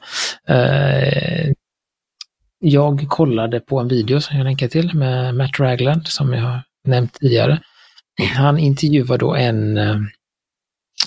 Uh, 0.51 1.53
jag 2.69 3.07
kollade 3.09 3.61
på 3.61 3.81
en 3.81 3.89
video 3.89 4.21
som 4.21 4.37
jag 4.37 4.45
länkar 4.45 4.69
till 4.69 4.95
med 4.95 5.35
Matt 5.35 5.61
Ragland 5.61 6.07
som 6.07 6.33
jag 6.33 6.43
har 6.43 6.63
nämnt 6.85 7.15
tidigare. 7.15 7.61
Han 8.37 8.59
intervjuar 8.59 9.19
då 9.19 9.35
en, 9.35 9.79
eh, 9.79 9.97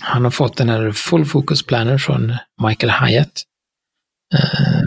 han 0.01 0.23
har 0.23 0.31
fått 0.31 0.57
den 0.57 0.69
här 0.69 0.91
Full 0.91 1.25
Focus 1.25 1.65
Planner 1.65 1.97
från 1.97 2.33
Michael 2.67 2.91
Hyatt. 2.91 3.43
Eh, 4.33 4.81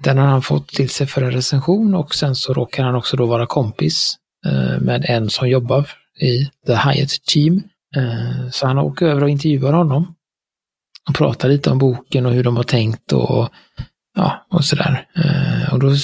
den 0.00 0.18
har 0.18 0.26
han 0.26 0.42
fått 0.42 0.68
till 0.68 0.90
sig 0.90 1.06
för 1.06 1.22
en 1.22 1.32
recension 1.32 1.94
och 1.94 2.14
sen 2.14 2.34
så 2.34 2.54
råkar 2.54 2.84
han 2.84 2.94
också 2.94 3.16
då 3.16 3.26
vara 3.26 3.46
kompis 3.46 4.16
eh, 4.46 4.80
med 4.80 5.04
en 5.08 5.30
som 5.30 5.48
jobbar 5.48 5.90
i 6.20 6.50
The 6.66 6.74
Hyatt 6.74 7.24
Team. 7.26 7.62
Så 8.50 8.66
han 8.66 8.78
åker 8.78 9.06
över 9.06 9.22
och 9.22 9.30
intervjuar 9.30 9.72
honom 9.72 10.14
och 11.08 11.14
pratar 11.14 11.48
lite 11.48 11.70
om 11.70 11.78
boken 11.78 12.26
och 12.26 12.32
hur 12.32 12.44
de 12.44 12.56
har 12.56 12.64
tänkt 12.64 13.12
och, 13.12 13.48
ja, 14.14 14.46
och 14.50 14.64
sådär. 14.64 15.06
Eh, 15.16 15.72
och 15.72 15.80
då 15.80 15.96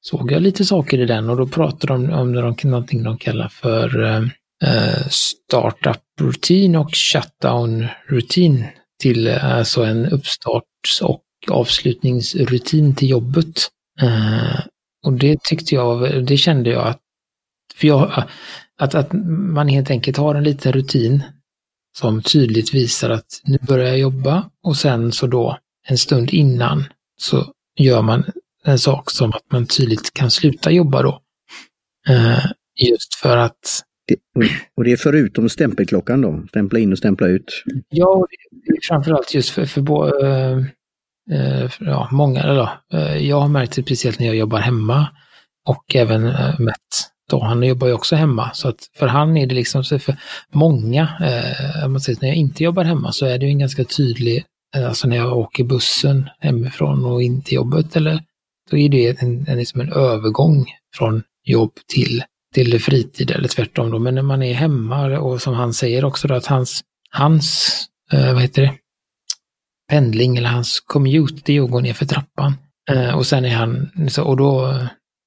såg 0.00 0.32
jag 0.32 0.42
lite 0.42 0.64
saker 0.64 0.98
i 0.98 1.06
den 1.06 1.30
och 1.30 1.36
då 1.36 1.46
pratade 1.46 1.92
de 1.92 2.10
om 2.10 2.32
någonting 2.32 3.02
de 3.02 3.18
kallar 3.18 3.48
för 3.48 4.04
eh, 4.04 4.22
eh 4.64 5.08
startup 5.10 6.02
rutin 6.20 6.76
och 6.76 6.94
shutdown 6.94 7.86
rutin 8.08 8.64
till 9.02 9.26
eh, 9.26 9.56
alltså 9.56 9.84
en 9.84 10.06
uppstarts 10.06 11.02
och 11.02 11.22
avslutningsrutin 11.50 12.94
till 12.94 13.08
jobbet. 13.08 13.68
Eh, 14.00 14.60
och 15.06 15.12
det 15.12 15.42
tyckte 15.42 15.74
jag, 15.74 16.24
det 16.26 16.36
kände 16.36 16.70
jag 16.70 16.86
att, 16.86 17.00
för 17.74 17.88
jag, 17.88 18.24
att, 18.78 18.94
att 18.94 19.12
man 19.52 19.68
helt 19.68 19.90
enkelt 19.90 20.16
har 20.16 20.34
en 20.34 20.44
liten 20.44 20.72
rutin 20.72 21.22
som 21.98 22.22
tydligt 22.22 22.74
visar 22.74 23.10
att 23.10 23.40
nu 23.44 23.58
börjar 23.60 23.86
jag 23.86 23.98
jobba 23.98 24.50
och 24.62 24.76
sen 24.76 25.12
så 25.12 25.26
då 25.26 25.58
en 25.88 25.98
stund 25.98 26.30
innan 26.30 26.84
så 27.18 27.52
gör 27.78 28.02
man 28.02 28.24
en 28.64 28.78
sak 28.78 29.10
som 29.10 29.32
att 29.32 29.52
man 29.52 29.66
tydligt 29.66 30.14
kan 30.14 30.30
sluta 30.30 30.70
jobba 30.70 31.02
då. 31.02 31.20
Uh, 32.10 32.46
just 32.88 33.14
för 33.14 33.36
att... 33.36 33.82
och 34.76 34.84
det 34.84 34.92
är 34.92 34.96
förutom 34.96 35.48
stämpelklockan 35.48 36.20
då? 36.20 36.42
Stämpla 36.48 36.78
in 36.78 36.92
och 36.92 36.98
stämpla 36.98 37.26
ut? 37.26 37.64
Ja, 37.88 38.26
det 38.50 38.72
är 38.72 38.88
framförallt 38.88 39.34
just 39.34 39.50
för, 39.50 39.64
för, 39.66 39.80
uh, 39.80 40.58
uh, 41.32 41.68
för 41.68 41.84
ja, 41.84 42.08
många, 42.12 42.42
eller 42.42 42.68
jag 43.18 43.40
har 43.40 43.48
märkt 43.48 43.76
det 43.76 43.82
speciellt 43.82 44.18
när 44.18 44.26
jag 44.26 44.36
jobbar 44.36 44.58
hemma 44.58 45.08
och 45.68 45.96
även 45.96 46.24
uh, 46.24 46.60
Matt 46.60 47.08
då, 47.28 47.44
han 47.44 47.62
jobbar 47.62 47.86
ju 47.86 47.92
också 47.92 48.16
hemma. 48.16 48.50
Så 48.54 48.68
att 48.68 48.90
för 48.98 49.06
han 49.06 49.36
är 49.36 49.46
det 49.46 49.54
liksom, 49.54 49.84
så 49.84 49.98
för 49.98 50.16
många, 50.52 51.02
eh, 51.02 51.88
man 51.88 52.00
säger, 52.00 52.18
när 52.20 52.28
jag 52.28 52.36
inte 52.36 52.64
jobbar 52.64 52.84
hemma 52.84 53.12
så 53.12 53.26
är 53.26 53.38
det 53.38 53.46
ju 53.46 53.52
en 53.52 53.58
ganska 53.58 53.84
tydlig, 53.84 54.36
eh, 54.36 54.42
Eh, 54.76 54.88
alltså 54.88 55.08
när 55.08 55.16
jag 55.16 55.38
åker 55.38 55.64
bussen 55.64 56.28
hemifrån 56.38 57.04
och 57.04 57.22
in 57.22 57.42
till 57.42 57.54
jobbet 57.54 57.96
eller, 57.96 58.22
då 58.70 58.76
är 58.76 58.88
det 58.88 59.22
en, 59.22 59.46
en, 59.48 59.58
liksom 59.58 59.80
en 59.80 59.92
övergång 59.92 60.66
från 60.96 61.22
jobb 61.44 61.72
till, 61.86 62.22
till 62.54 62.80
fritid 62.80 63.30
eller 63.30 63.48
tvärtom 63.48 63.90
då. 63.90 63.98
Men 63.98 64.14
när 64.14 64.22
man 64.22 64.42
är 64.42 64.54
hemma 64.54 65.18
och 65.18 65.42
som 65.42 65.54
han 65.54 65.74
säger 65.74 66.04
också 66.04 66.28
då 66.28 66.34
att 66.34 66.46
hans, 66.46 66.80
hans, 67.10 67.82
eh, 68.12 68.32
vad 68.32 68.42
heter 68.42 68.62
det, 68.62 68.74
pendling 69.90 70.36
eller 70.36 70.48
hans 70.48 70.80
commute, 70.80 71.42
det 71.44 71.56
är 71.56 71.62
att 71.62 71.70
gå 71.70 71.80
ner 71.80 71.94
för 71.94 72.06
trappan. 72.06 72.54
Eh, 72.90 73.16
och 73.16 73.26
sen 73.26 73.44
är 73.44 73.54
han, 73.54 73.90
så, 74.10 74.24
och 74.24 74.36
då 74.36 74.78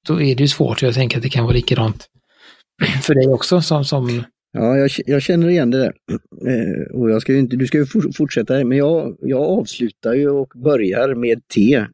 då 0.06 0.20
är 0.20 0.34
det 0.34 0.42
ju 0.42 0.48
svårt. 0.48 0.82
Jag 0.82 0.94
tänker 0.94 1.16
att 1.16 1.22
det 1.22 1.28
kan 1.28 1.44
vara 1.44 1.54
likadant 1.54 2.08
för 3.02 3.14
dig 3.14 3.28
också 3.28 3.62
som... 3.62 3.84
som... 3.84 4.24
Ja, 4.52 4.76
jag, 4.76 4.90
jag 5.06 5.22
känner 5.22 5.48
igen 5.48 5.70
det 5.70 5.78
där. 5.78 5.92
Eh, 6.46 6.96
och 6.96 7.10
jag 7.10 7.22
ska 7.22 7.32
ju 7.32 7.38
inte, 7.38 7.56
du 7.56 7.66
ska 7.66 7.78
ju 7.78 7.86
fortsätta, 8.16 8.64
men 8.64 8.78
jag, 8.78 9.16
jag 9.20 9.40
avslutar 9.40 10.14
ju 10.14 10.30
och 10.30 10.52
börjar 10.54 11.14
med 11.14 11.48
te. 11.48 11.74
Eh, 11.74 11.86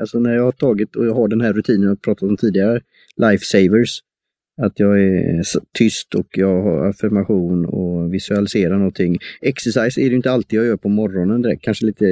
alltså 0.00 0.18
när 0.18 0.34
jag 0.34 0.42
har 0.42 0.52
tagit 0.52 0.96
och 0.96 1.06
jag 1.06 1.14
har 1.14 1.28
den 1.28 1.40
här 1.40 1.52
rutinen 1.52 1.88
jag 1.88 2.02
pratat 2.02 2.28
om 2.28 2.36
tidigare, 2.36 2.80
Lifesavers. 3.16 4.00
Att 4.62 4.80
jag 4.80 5.02
är 5.02 5.42
tyst 5.78 6.14
och 6.14 6.26
jag 6.38 6.62
har 6.62 6.86
affirmation 6.88 7.66
och 7.66 8.14
visualiserar 8.14 8.76
någonting. 8.76 9.18
Exercise 9.40 10.00
är 10.00 10.10
det 10.10 10.16
inte 10.16 10.30
alltid 10.30 10.58
jag 10.58 10.66
gör 10.66 10.76
på 10.76 10.88
morgonen 10.88 11.42
direkt, 11.42 11.62
kanske 11.62 11.86
lite 11.86 12.06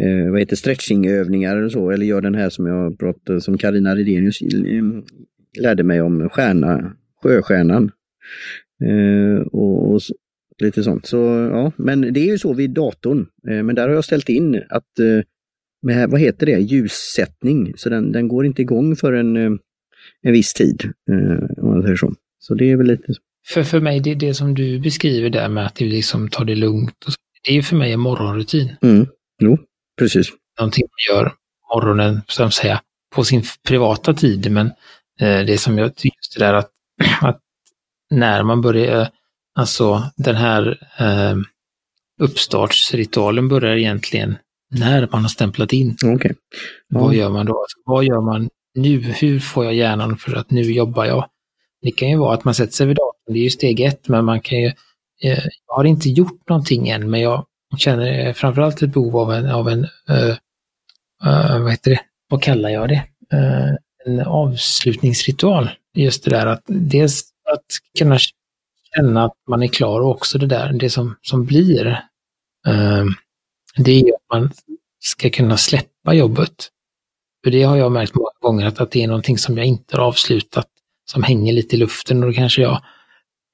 eh, 0.00 0.30
vad 0.30 0.40
heter 0.40 0.56
stretchingövningar 0.56 1.56
eller 1.56 1.68
så, 1.68 1.90
eller 1.90 2.06
gör 2.06 2.20
den 2.20 2.34
här 2.34 2.50
som 2.50 2.66
jag 2.66 2.98
pratade, 2.98 3.40
som 3.40 3.58
Karina 3.58 3.96
Redenius 3.96 4.42
eh, 4.42 4.78
mm, 4.78 5.04
lärde 5.58 5.82
mig 5.82 6.02
om, 6.02 6.28
stjärna, 6.28 6.92
sjöstjärnan. 7.22 7.90
Eh, 8.84 9.40
och, 9.40 9.94
och, 9.94 10.00
lite 10.58 10.82
sånt. 10.82 11.06
Så, 11.06 11.16
ja, 11.52 11.72
men 11.76 12.12
det 12.12 12.20
är 12.20 12.26
ju 12.26 12.38
så 12.38 12.54
vid 12.54 12.70
datorn. 12.70 13.26
Eh, 13.48 13.62
men 13.62 13.74
där 13.74 13.88
har 13.88 13.94
jag 13.94 14.04
ställt 14.04 14.28
in 14.28 14.62
att 14.68 14.98
eh, 14.98 15.24
med, 15.82 16.10
vad 16.10 16.20
heter 16.20 16.46
det, 16.46 16.58
ljussättning, 16.58 17.72
så 17.76 17.88
den, 17.88 18.12
den 18.12 18.28
går 18.28 18.46
inte 18.46 18.62
igång 18.62 18.96
för 18.96 19.12
en, 19.12 19.36
en 19.36 20.32
viss 20.32 20.54
tid. 20.54 20.92
om 21.56 21.68
man 21.68 21.82
säger 21.82 21.96
så. 21.96 22.14
så 22.38 22.54
det 22.54 22.70
är 22.70 22.76
väl 22.76 22.86
lite 22.86 23.14
för, 23.48 23.62
för 23.62 23.80
mig, 23.80 24.00
det, 24.00 24.14
det 24.14 24.34
som 24.34 24.54
du 24.54 24.80
beskriver 24.80 25.30
där 25.30 25.48
med 25.48 25.66
att 25.66 25.74
du 25.74 25.88
liksom 25.88 26.28
tar 26.28 26.44
det 26.44 26.54
lugnt, 26.54 27.06
det 27.46 27.56
är 27.56 27.62
för 27.62 27.76
mig 27.76 27.92
en 27.92 28.00
morgonrutin. 28.00 28.76
Mm. 28.82 29.06
Jo, 29.42 29.58
Precis. 29.98 30.26
Någonting 30.58 30.84
man 30.84 31.16
gör 31.16 31.32
morgonen, 31.74 32.20
så 32.28 32.44
att 32.44 32.54
säga, 32.54 32.80
på 33.14 33.24
sin 33.24 33.42
privata 33.68 34.14
tid. 34.14 34.52
Men 34.52 34.66
eh, 35.20 35.46
det 35.46 35.58
som 35.58 35.78
jag 35.78 35.96
tycker 35.96 36.16
just 36.16 36.38
det 36.38 36.44
där 36.44 36.54
att, 36.54 36.70
att 37.22 37.40
när 38.10 38.42
man 38.42 38.60
börjar, 38.60 39.08
alltså 39.54 40.02
den 40.16 40.36
här 40.36 40.78
eh, 40.98 41.36
uppstartsritualen 42.20 43.48
börjar 43.48 43.76
egentligen 43.76 44.36
när 44.70 45.08
man 45.12 45.22
har 45.22 45.28
stämplat 45.28 45.72
in. 45.72 45.96
Okay. 46.14 46.32
Ja. 46.88 47.00
Vad 47.00 47.14
gör 47.14 47.30
man 47.30 47.46
då? 47.46 47.60
Alltså, 47.60 47.78
vad 47.84 48.04
gör 48.04 48.20
man 48.20 48.48
nu? 48.74 49.00
Hur 49.00 49.40
får 49.40 49.64
jag 49.64 49.74
hjärnan 49.74 50.16
för 50.16 50.36
att 50.36 50.50
nu 50.50 50.62
jobbar 50.62 51.04
jag? 51.04 51.28
Det 51.82 51.90
kan 51.90 52.10
ju 52.10 52.16
vara 52.16 52.34
att 52.34 52.44
man 52.44 52.54
sätter 52.54 52.72
sig 52.72 52.86
vid 52.86 52.96
datorn, 52.96 53.34
det 53.34 53.38
är 53.38 53.44
ju 53.44 53.50
steg 53.50 53.80
ett, 53.80 54.08
men 54.08 54.24
man 54.24 54.40
kan 54.40 54.58
ju, 54.58 54.66
eh, 55.22 55.44
jag 55.66 55.74
har 55.76 55.84
inte 55.84 56.08
gjort 56.08 56.48
någonting 56.48 56.88
än, 56.88 57.10
men 57.10 57.20
jag 57.20 57.46
känner 57.76 58.32
framförallt 58.32 58.82
ett 58.82 58.92
behov 58.92 59.16
av 59.16 59.32
en, 59.32 59.50
av 59.50 59.68
en 59.68 59.84
uh, 60.10 60.36
uh, 61.26 61.62
vad 61.62 61.70
heter 61.70 61.90
det, 61.90 62.00
vad 62.28 62.42
kallar 62.42 62.68
jag 62.68 62.88
det? 62.88 63.04
Uh, 63.34 63.74
en 64.06 64.20
avslutningsritual. 64.20 65.70
Just 65.94 66.24
det 66.24 66.30
där 66.30 66.46
att 66.46 66.62
dels 66.66 67.24
att 67.52 67.66
kunna 67.98 68.18
känna 68.96 69.24
att 69.24 69.36
man 69.48 69.62
är 69.62 69.66
klar 69.66 70.00
och 70.00 70.10
också 70.10 70.38
det 70.38 70.46
där, 70.46 70.72
det 70.72 70.90
som, 70.90 71.16
som 71.22 71.44
blir, 71.44 72.00
ehm, 72.66 73.14
det 73.76 74.00
är 74.00 74.14
att 74.14 74.32
man 74.32 74.50
ska 75.00 75.30
kunna 75.30 75.56
släppa 75.56 76.14
jobbet. 76.14 76.70
För 77.44 77.50
det 77.50 77.62
har 77.62 77.76
jag 77.76 77.92
märkt 77.92 78.14
många 78.14 78.30
gånger 78.40 78.66
att, 78.66 78.80
att 78.80 78.90
det 78.90 79.02
är 79.02 79.06
någonting 79.08 79.38
som 79.38 79.56
jag 79.56 79.66
inte 79.66 79.96
har 79.96 80.04
avslutat, 80.04 80.66
som 81.10 81.22
hänger 81.22 81.52
lite 81.52 81.76
i 81.76 81.78
luften 81.78 82.22
och 82.22 82.28
då 82.28 82.34
kanske 82.34 82.62
jag 82.62 82.82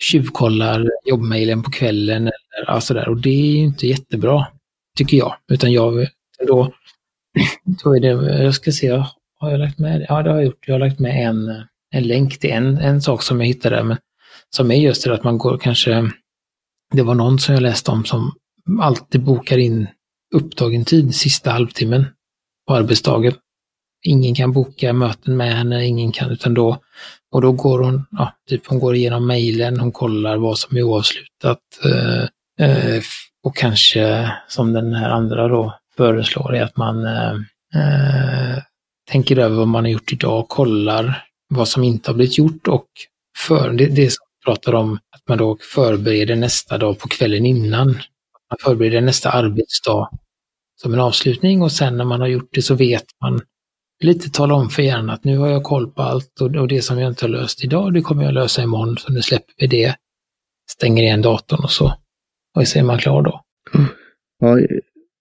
tjuvkollar 0.02 0.90
jobbmailen 1.04 1.62
på 1.62 1.70
kvällen 1.70 2.22
eller 2.22 2.66
ja, 2.66 2.80
sådär. 2.80 3.08
Och 3.08 3.20
det 3.20 3.30
är 3.30 3.56
ju 3.56 3.64
inte 3.64 3.86
jättebra, 3.86 4.46
tycker 4.96 5.16
jag. 5.16 5.36
Utan 5.48 5.72
jag, 5.72 6.06
då, 6.46 6.72
då 7.84 7.96
är 7.96 8.00
det, 8.00 8.42
jag 8.42 8.54
ska 8.54 8.72
se, 8.72 9.04
har 9.38 9.50
jag 9.50 9.60
lagt 9.60 9.78
med 9.78 10.06
Ja, 10.08 10.22
det 10.22 10.30
har 10.30 10.36
jag 10.36 10.44
gjort. 10.44 10.68
Jag 10.68 10.74
har 10.74 10.80
lagt 10.80 11.00
med 11.00 11.28
en, 11.28 11.48
eh, 11.48 11.62
en 11.94 12.02
länk 12.02 12.38
till 12.38 12.50
en, 12.50 12.78
en 12.78 13.02
sak 13.02 13.22
som 13.22 13.40
jag 13.40 13.46
hittade, 13.46 13.84
men 13.84 13.96
som 14.50 14.70
är 14.70 14.74
just 14.74 15.04
det 15.04 15.14
att 15.14 15.24
man 15.24 15.38
går 15.38 15.58
kanske, 15.58 16.10
det 16.92 17.02
var 17.02 17.14
någon 17.14 17.38
som 17.38 17.54
jag 17.54 17.62
läste 17.62 17.90
om 17.90 18.04
som 18.04 18.32
alltid 18.80 19.24
bokar 19.24 19.58
in 19.58 19.86
upptagen 20.34 20.84
tid 20.84 21.14
sista 21.14 21.50
halvtimmen 21.50 22.06
på 22.68 22.74
arbetsdagen. 22.74 23.32
Ingen 24.06 24.34
kan 24.34 24.52
boka 24.52 24.92
möten 24.92 25.36
med 25.36 25.56
henne, 25.56 25.86
ingen 25.86 26.12
kan, 26.12 26.30
utan 26.30 26.54
då 26.54 26.78
och 27.32 27.42
då 27.42 27.52
går 27.52 27.82
hon, 27.82 28.06
ja, 28.10 28.32
typ 28.48 28.66
hon 28.66 28.78
går 28.78 28.94
igenom 28.94 29.26
mejlen, 29.26 29.80
hon 29.80 29.92
kollar 29.92 30.36
vad 30.36 30.58
som 30.58 30.76
är 30.76 30.82
oavslutat. 30.82 31.58
Eh, 31.84 32.22
eh, 32.68 33.02
och 33.44 33.56
kanske, 33.56 34.32
som 34.48 34.72
den 34.72 34.94
här 34.94 35.10
andra 35.10 35.48
då 35.48 35.78
föreslår, 35.96 36.54
är 36.54 36.62
att 36.62 36.76
man 36.76 37.06
eh, 37.06 37.32
eh 37.74 38.58
tänker 39.10 39.38
över 39.38 39.56
vad 39.56 39.68
man 39.68 39.84
har 39.84 39.90
gjort 39.90 40.12
idag, 40.12 40.48
kollar 40.48 41.24
vad 41.48 41.68
som 41.68 41.84
inte 41.84 42.10
har 42.10 42.14
blivit 42.14 42.38
gjort 42.38 42.68
och 42.68 42.86
för, 43.38 43.72
det, 43.72 43.86
det 43.86 44.10
som 44.10 44.26
pratar 44.44 44.74
om 44.74 44.94
att 44.94 45.28
man 45.28 45.38
då 45.38 45.56
förbereder 45.60 46.36
nästa 46.36 46.78
dag 46.78 46.98
på 46.98 47.08
kvällen 47.08 47.46
innan. 47.46 47.86
Man 48.50 48.58
förbereder 48.64 49.00
nästa 49.00 49.30
arbetsdag 49.30 50.10
som 50.82 50.94
en 50.94 51.00
avslutning 51.00 51.62
och 51.62 51.72
sen 51.72 51.96
när 51.96 52.04
man 52.04 52.20
har 52.20 52.28
gjort 52.28 52.48
det 52.52 52.62
så 52.62 52.74
vet 52.74 53.04
man 53.20 53.40
lite 54.02 54.30
tala 54.30 54.54
om 54.54 54.68
för 54.68 54.82
hjärnan 54.82 55.10
att 55.10 55.24
nu 55.24 55.38
har 55.38 55.48
jag 55.48 55.62
koll 55.62 55.90
på 55.90 56.02
allt 56.02 56.40
och, 56.40 56.56
och 56.56 56.68
det 56.68 56.82
som 56.82 56.98
jag 56.98 57.10
inte 57.10 57.24
har 57.24 57.30
löst 57.30 57.64
idag, 57.64 57.94
det 57.94 58.00
kommer 58.00 58.24
jag 58.24 58.34
lösa 58.34 58.62
imorgon, 58.62 58.96
så 58.96 59.12
nu 59.12 59.22
släpper 59.22 59.54
vi 59.58 59.66
det. 59.66 59.96
Stänger 60.70 61.02
igen 61.02 61.22
datorn 61.22 61.64
och 61.64 61.70
så 61.70 61.94
och 62.56 62.68
så 62.68 62.78
är 62.78 62.82
man 62.82 62.98
klar 62.98 63.22
då. 63.22 63.40
Mm. 63.74 63.86
Ja, 64.38 64.58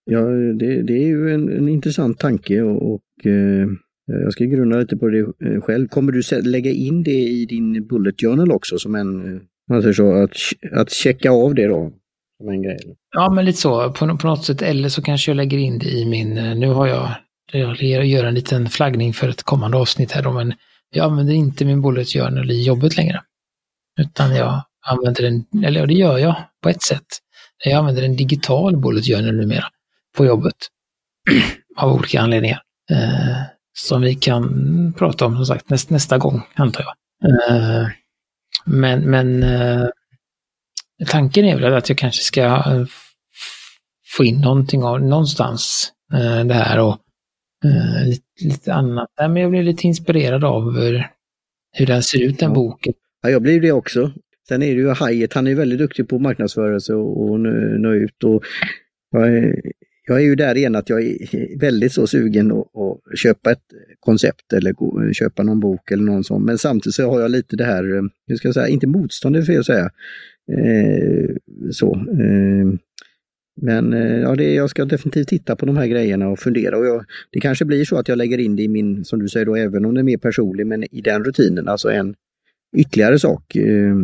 ja 0.06 0.22
det, 0.60 0.82
det 0.82 0.94
är 0.94 1.08
ju 1.08 1.34
en, 1.34 1.58
en 1.58 1.70
intressant 1.70 2.20
tanke 2.20 2.62
och, 2.62 2.94
och 2.94 3.26
eh, 3.26 3.68
Eh, 4.12 4.24
jag 4.24 4.34
ska 4.34 4.44
grunna 4.44 4.78
lite 4.78 4.98
på 4.98 5.08
det 5.08 5.20
eh, 5.20 5.62
själv. 5.62 5.88
Kommer 5.88 6.12
du 6.12 6.42
lägga 6.42 6.72
in 6.72 7.04
det 7.04 7.12
i 7.12 7.46
din 7.46 7.88
bullet 7.88 8.22
journal 8.22 8.52
också 8.52 8.78
som 8.78 8.96
en, 8.96 9.42
alltså 9.72 9.94
så, 9.94 10.24
att, 10.24 10.32
att 10.72 10.92
checka 10.92 11.32
av 11.32 11.56
det 11.56 11.68
då? 11.68 11.94
Som 12.38 12.50
en 12.50 12.62
grej? 12.62 12.78
Ja, 13.16 13.30
men 13.30 13.46
lite 13.46 13.58
så 13.58 13.92
på, 13.92 14.18
på 14.18 14.28
något 14.28 14.46
sätt. 14.46 14.62
Eller 14.62 14.90
så 14.90 15.02
kanske 15.02 15.32
jag 15.32 15.36
lägger 15.36 15.58
in 15.58 15.80
det 15.80 15.90
i 15.90 16.06
min, 16.06 16.34
nu 16.36 16.68
har 16.68 16.88
jag, 16.88 17.10
jag 17.52 18.06
gör 18.06 18.24
en 18.24 18.36
liten 18.36 18.70
flaggning 18.70 19.14
för 19.14 19.30
ett 19.30 19.44
kommande 19.44 19.78
avsnitt 19.78 20.12
här 20.12 20.24
då, 20.24 20.32
men 20.32 20.54
jag 20.90 21.06
använder 21.06 21.34
inte 21.34 21.66
min 21.66 21.82
bullet 21.82 22.08
journal 22.14 22.52
i 22.52 22.64
jobbet 22.64 22.98
längre. 22.98 23.22
Utan 24.00 24.36
jag 24.36 24.62
använder 24.86 25.24
den, 25.24 25.64
eller 25.64 25.88
det 25.88 25.94
gör 25.94 26.18
jag 26.18 26.36
på 26.64 26.70
ett 26.70 26.82
sätt. 26.82 27.06
Jag 27.66 27.74
använder 27.74 28.04
en 28.04 28.16
digital 28.16 28.78
bullet 28.78 29.06
journal 29.06 29.36
numera 29.36 29.66
på 30.18 30.26
jobbet. 30.26 30.56
Av 31.78 31.94
olika 31.94 32.22
anledningar. 32.22 32.62
Som 33.74 34.02
vi 34.02 34.16
kan 34.16 34.94
prata 34.98 35.26
om 35.26 35.36
som 35.36 35.46
sagt 35.46 35.70
näst, 35.70 35.90
nästa 35.90 36.18
gång, 36.18 36.42
antar 36.54 36.84
jag. 36.84 36.94
Eh, 37.30 37.88
men 38.66 39.00
men 39.00 39.44
eh, 39.44 39.88
tanken 41.08 41.46
är 41.46 41.60
väl 41.60 41.74
att 41.74 41.90
jag 41.90 41.98
kanske 41.98 42.24
ska 42.24 42.42
eh, 42.42 42.86
få 44.18 44.24
in 44.24 44.42
någonting 44.42 44.84
av 44.84 45.02
någonstans 45.02 45.90
det 46.46 46.54
här 46.54 46.80
och 46.80 46.98
lite, 48.06 48.24
lite, 48.42 48.74
annat. 48.74 49.10
men 49.18 49.36
jag 49.36 49.52
blev 49.52 49.64
lite 49.64 49.88
inspirerad 49.88 50.44
av 50.44 50.72
hur, 50.72 51.08
hur 51.72 51.86
den 51.86 52.04
ser 52.04 52.22
ut, 52.22 52.40
den 52.40 52.54
boken. 52.54 52.94
Ja, 53.22 53.30
jag 53.30 53.42
blir 53.42 53.62
det 53.62 53.72
också. 53.72 54.12
Sen 54.48 54.64
är 54.64 54.76
det 54.76 54.82
ju 54.82 54.94
Hyatt, 54.94 55.34
han 55.34 55.48
är 55.48 55.56
väldigt 55.56 55.80
duktig 55.80 56.10
på 56.10 56.20
marknadsförelse 56.20 56.94
och, 56.94 57.22
och 57.22 57.40
nå 57.40 57.94
ut. 57.94 58.24
Och 58.24 58.44
jag, 59.12 59.56
jag 60.08 60.18
är 60.18 60.24
ju 60.24 60.36
där 60.36 60.58
igen 60.58 60.76
att 60.76 60.90
jag 60.90 61.04
är 61.04 61.60
väldigt 61.60 61.94
så 61.94 62.08
sugen 62.08 62.52
att, 62.52 62.58
att 62.58 63.20
köpa 63.20 63.52
ett 63.52 63.64
koncept 64.00 64.54
eller 64.54 64.74
gå, 64.74 65.14
köpa 65.14 65.44
någon 65.44 65.60
bok 65.60 65.92
eller 65.92 66.04
någon 66.04 66.24
sån. 66.24 66.46
Men 66.46 66.58
samtidigt 66.58 66.96
så 66.96 67.10
har 67.10 67.22
jag 67.22 67.32
lite 67.32 67.56
det 67.56 67.64
här, 67.64 67.96
eh, 67.96 68.02
hur 68.28 68.36
ska 68.36 68.48
jag 68.48 68.56
säga, 68.56 68.68
inte 68.68 68.88
motstånd 68.88 69.36
är 69.36 69.42
fel 69.42 69.60
att 69.60 69.66
säga. 69.66 69.90
Eh, 70.52 71.36
så. 71.72 71.96
Eh, 71.96 72.80
men 73.62 73.94
eh, 73.94 74.20
ja, 74.20 74.36
det, 74.36 74.54
jag 74.54 74.70
ska 74.70 74.86
definitivt 74.86 75.28
titta 75.28 75.56
på 75.56 75.66
de 75.66 75.78
här 75.78 75.88
grejerna 75.88 76.28
och 76.28 76.40
fundera. 76.40 76.78
Och 76.78 76.86
jag, 76.86 77.06
det 77.32 77.40
kanske 77.40 77.66
blir 77.66 77.86
så 77.86 77.98
att 77.98 78.08
jag 78.08 78.18
lägger 78.18 78.38
in 78.38 78.56
det 78.56 78.64
i 78.64 78.68
min, 78.68 79.06
som 79.06 79.20
du 79.20 79.30
säger 79.30 79.46
då, 79.46 79.56
även 79.56 79.86
om 79.86 79.94
det 79.94 80.02
är 80.02 80.04
mer 80.04 80.18
personlig, 80.18 80.68
men 80.68 80.96
i 80.96 81.02
den 81.02 81.24
rutinen, 81.24 81.68
alltså 81.68 81.92
en 81.92 82.16
ytterligare 82.78 83.20
sak. 83.20 83.56
Eh, 83.56 83.96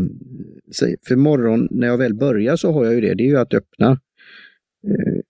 för 1.07 1.15
morgon 1.15 1.67
när 1.71 1.87
jag 1.87 1.97
väl 1.97 2.13
börjar 2.13 2.55
så 2.55 2.71
har 2.71 2.85
jag 2.85 2.93
ju 2.93 3.01
det, 3.01 3.13
det 3.13 3.23
är 3.23 3.27
ju 3.27 3.37
att 3.37 3.53
öppna 3.53 3.99
eh, 4.87 5.28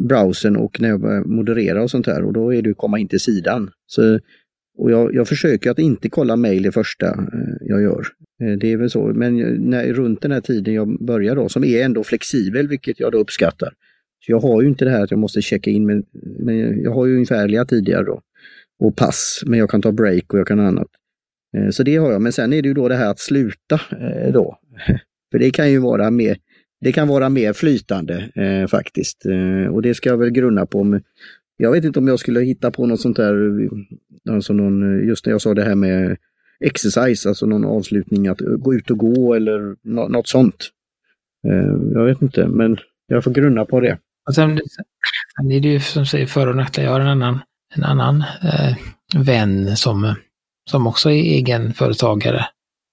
browsern 0.00 0.56
och 0.56 0.80
när 0.80 0.88
jag 0.88 1.00
börjar 1.00 1.24
moderera 1.24 1.82
och 1.82 1.90
sånt 1.90 2.06
här 2.06 2.24
och 2.24 2.32
då 2.32 2.54
är 2.54 2.62
det 2.62 2.70
att 2.70 2.76
komma 2.76 2.98
in 2.98 3.08
till 3.08 3.20
sidan. 3.20 3.70
Så, 3.86 4.18
och 4.78 4.90
jag, 4.90 5.14
jag 5.14 5.28
försöker 5.28 5.70
att 5.70 5.78
inte 5.78 6.08
kolla 6.08 6.36
mejl 6.36 6.62
det 6.62 6.72
första 6.72 7.06
eh, 7.06 7.56
jag 7.60 7.82
gör. 7.82 8.06
Eh, 8.42 8.58
det 8.58 8.72
är 8.72 8.76
väl 8.76 8.90
så, 8.90 9.06
men 9.06 9.40
eh, 9.40 9.60
när, 9.60 9.92
runt 9.92 10.22
den 10.22 10.32
här 10.32 10.40
tiden 10.40 10.74
jag 10.74 11.04
börjar 11.04 11.36
då, 11.36 11.48
som 11.48 11.64
är 11.64 11.84
ändå 11.84 12.04
flexibel, 12.04 12.68
vilket 12.68 13.00
jag 13.00 13.12
då 13.12 13.18
uppskattar. 13.18 13.72
Så 14.26 14.32
jag 14.32 14.40
har 14.40 14.62
ju 14.62 14.68
inte 14.68 14.84
det 14.84 14.90
här 14.90 15.04
att 15.04 15.10
jag 15.10 15.20
måste 15.20 15.42
checka 15.42 15.70
in, 15.70 15.86
men, 15.86 16.04
men 16.38 16.82
jag 16.82 16.94
har 16.94 17.06
ju 17.06 17.14
ungefärliga 17.14 17.64
tidigare 17.64 18.04
då. 18.04 18.20
Och 18.78 18.96
pass, 18.96 19.42
men 19.46 19.58
jag 19.58 19.70
kan 19.70 19.82
ta 19.82 19.92
break 19.92 20.32
och 20.32 20.38
jag 20.38 20.46
kan 20.46 20.60
annat. 20.60 20.88
Så 21.70 21.82
det 21.82 21.96
har 21.96 22.12
jag, 22.12 22.22
men 22.22 22.32
sen 22.32 22.52
är 22.52 22.62
det 22.62 22.68
ju 22.68 22.74
då 22.74 22.88
det 22.88 22.94
här 22.94 23.10
att 23.10 23.18
sluta 23.18 23.80
då. 24.32 24.58
För 25.32 25.38
det 25.38 25.50
kan 25.50 25.70
ju 25.70 25.78
vara 25.78 26.10
mer, 26.10 26.36
det 26.80 26.92
kan 26.92 27.08
vara 27.08 27.28
mer 27.28 27.52
flytande 27.52 28.30
eh, 28.34 28.68
faktiskt. 28.68 29.26
Eh, 29.26 29.74
och 29.74 29.82
det 29.82 29.94
ska 29.94 30.08
jag 30.08 30.16
väl 30.16 30.30
grunna 30.30 30.66
på. 30.66 30.84
Med, 30.84 31.02
jag 31.56 31.72
vet 31.72 31.84
inte 31.84 31.98
om 31.98 32.08
jag 32.08 32.18
skulle 32.18 32.40
hitta 32.40 32.70
på 32.70 32.86
något 32.86 33.00
sånt 33.00 33.16
där, 33.16 33.62
eh, 33.62 34.34
alltså 34.34 34.52
någon, 34.52 35.00
eh, 35.00 35.08
just 35.08 35.26
när 35.26 35.32
jag 35.32 35.40
sa 35.40 35.54
det 35.54 35.64
här 35.64 35.74
med 35.74 36.16
exercise, 36.60 37.28
alltså 37.28 37.46
någon 37.46 37.64
avslutning 37.64 38.28
att 38.28 38.40
eh, 38.40 38.48
gå 38.48 38.74
ut 38.74 38.90
och 38.90 38.98
gå 38.98 39.34
eller 39.34 39.76
något 40.08 40.28
sånt. 40.28 40.68
Eh, 41.48 41.76
jag 41.94 42.04
vet 42.04 42.22
inte, 42.22 42.46
men 42.46 42.76
jag 43.06 43.24
får 43.24 43.30
grunna 43.30 43.64
på 43.64 43.80
det. 43.80 43.98
Och 44.28 44.34
sen, 44.34 44.60
sen 45.36 45.52
är 45.52 45.60
det 45.60 45.68
ju 45.68 45.80
som 45.80 46.06
säger 46.06 46.26
för 46.26 46.46
och 46.46 46.56
nackdelar. 46.56 46.86
Jag 46.86 46.92
har 46.92 47.00
en 47.00 47.08
annan, 47.08 47.38
en 47.74 47.84
annan 47.84 48.24
eh, 48.42 48.76
vän 49.24 49.76
som 49.76 50.14
som 50.70 50.86
också 50.86 51.10
är 51.10 51.22
egenföretagare 51.22 52.46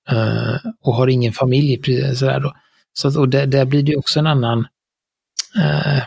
eh, 0.09 0.55
och 0.83 0.93
har 0.93 1.07
ingen 1.07 1.33
familj. 1.33 1.81
Sådär 2.15 2.39
då. 2.39 2.53
Så, 2.93 3.19
och 3.19 3.29
där, 3.29 3.45
där 3.45 3.65
blir 3.65 3.83
det 3.83 3.95
också 3.95 4.19
en 4.19 4.27
annan... 4.27 4.67
Eh, 5.59 6.03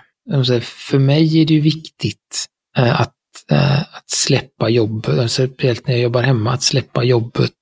för 0.61 0.99
mig 0.99 1.40
är 1.40 1.46
det 1.46 1.55
ju 1.55 1.61
viktigt 1.61 2.46
eh, 2.77 3.01
att, 3.01 3.14
eh, 3.51 3.81
att 3.81 4.11
släppa 4.11 4.68
jobbet, 4.68 5.18
alltså 5.18 5.46
speciellt 5.46 5.87
när 5.87 5.94
jag 5.94 6.03
jobbar 6.03 6.22
hemma, 6.22 6.53
att 6.53 6.62
släppa 6.62 7.05
jobbet 7.05 7.53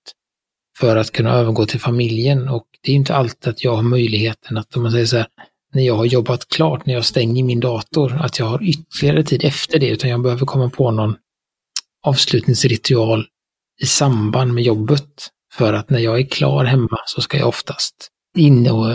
för 0.78 0.96
att 0.96 1.12
kunna 1.12 1.32
övergå 1.32 1.66
till 1.66 1.80
familjen. 1.80 2.48
Och 2.48 2.66
det 2.82 2.92
är 2.92 2.96
inte 2.96 3.14
alltid 3.14 3.50
att 3.50 3.64
jag 3.64 3.76
har 3.76 3.82
möjligheten 3.82 4.56
att, 4.56 4.76
om 4.76 4.82
man 4.82 4.92
säger 4.92 5.06
så 5.06 5.16
här, 5.16 5.26
när 5.72 5.82
jag 5.82 5.96
har 5.96 6.04
jobbat 6.04 6.48
klart, 6.48 6.86
när 6.86 6.94
jag 6.94 7.04
stänger 7.04 7.44
min 7.44 7.60
dator, 7.60 8.16
att 8.20 8.38
jag 8.38 8.46
har 8.46 8.62
ytterligare 8.62 9.24
tid 9.24 9.44
efter 9.44 9.78
det, 9.78 9.88
utan 9.88 10.10
jag 10.10 10.22
behöver 10.22 10.46
komma 10.46 10.70
på 10.70 10.90
någon 10.90 11.16
avslutningsritual 12.02 13.26
i 13.82 13.86
samband 13.86 14.54
med 14.54 14.64
jobbet. 14.64 15.30
För 15.52 15.72
att 15.72 15.90
när 15.90 15.98
jag 15.98 16.18
är 16.18 16.26
klar 16.26 16.64
hemma 16.64 16.98
så 17.06 17.20
ska 17.20 17.38
jag 17.38 17.48
oftast 17.48 18.10
inne 18.34 18.70
och 18.70 18.86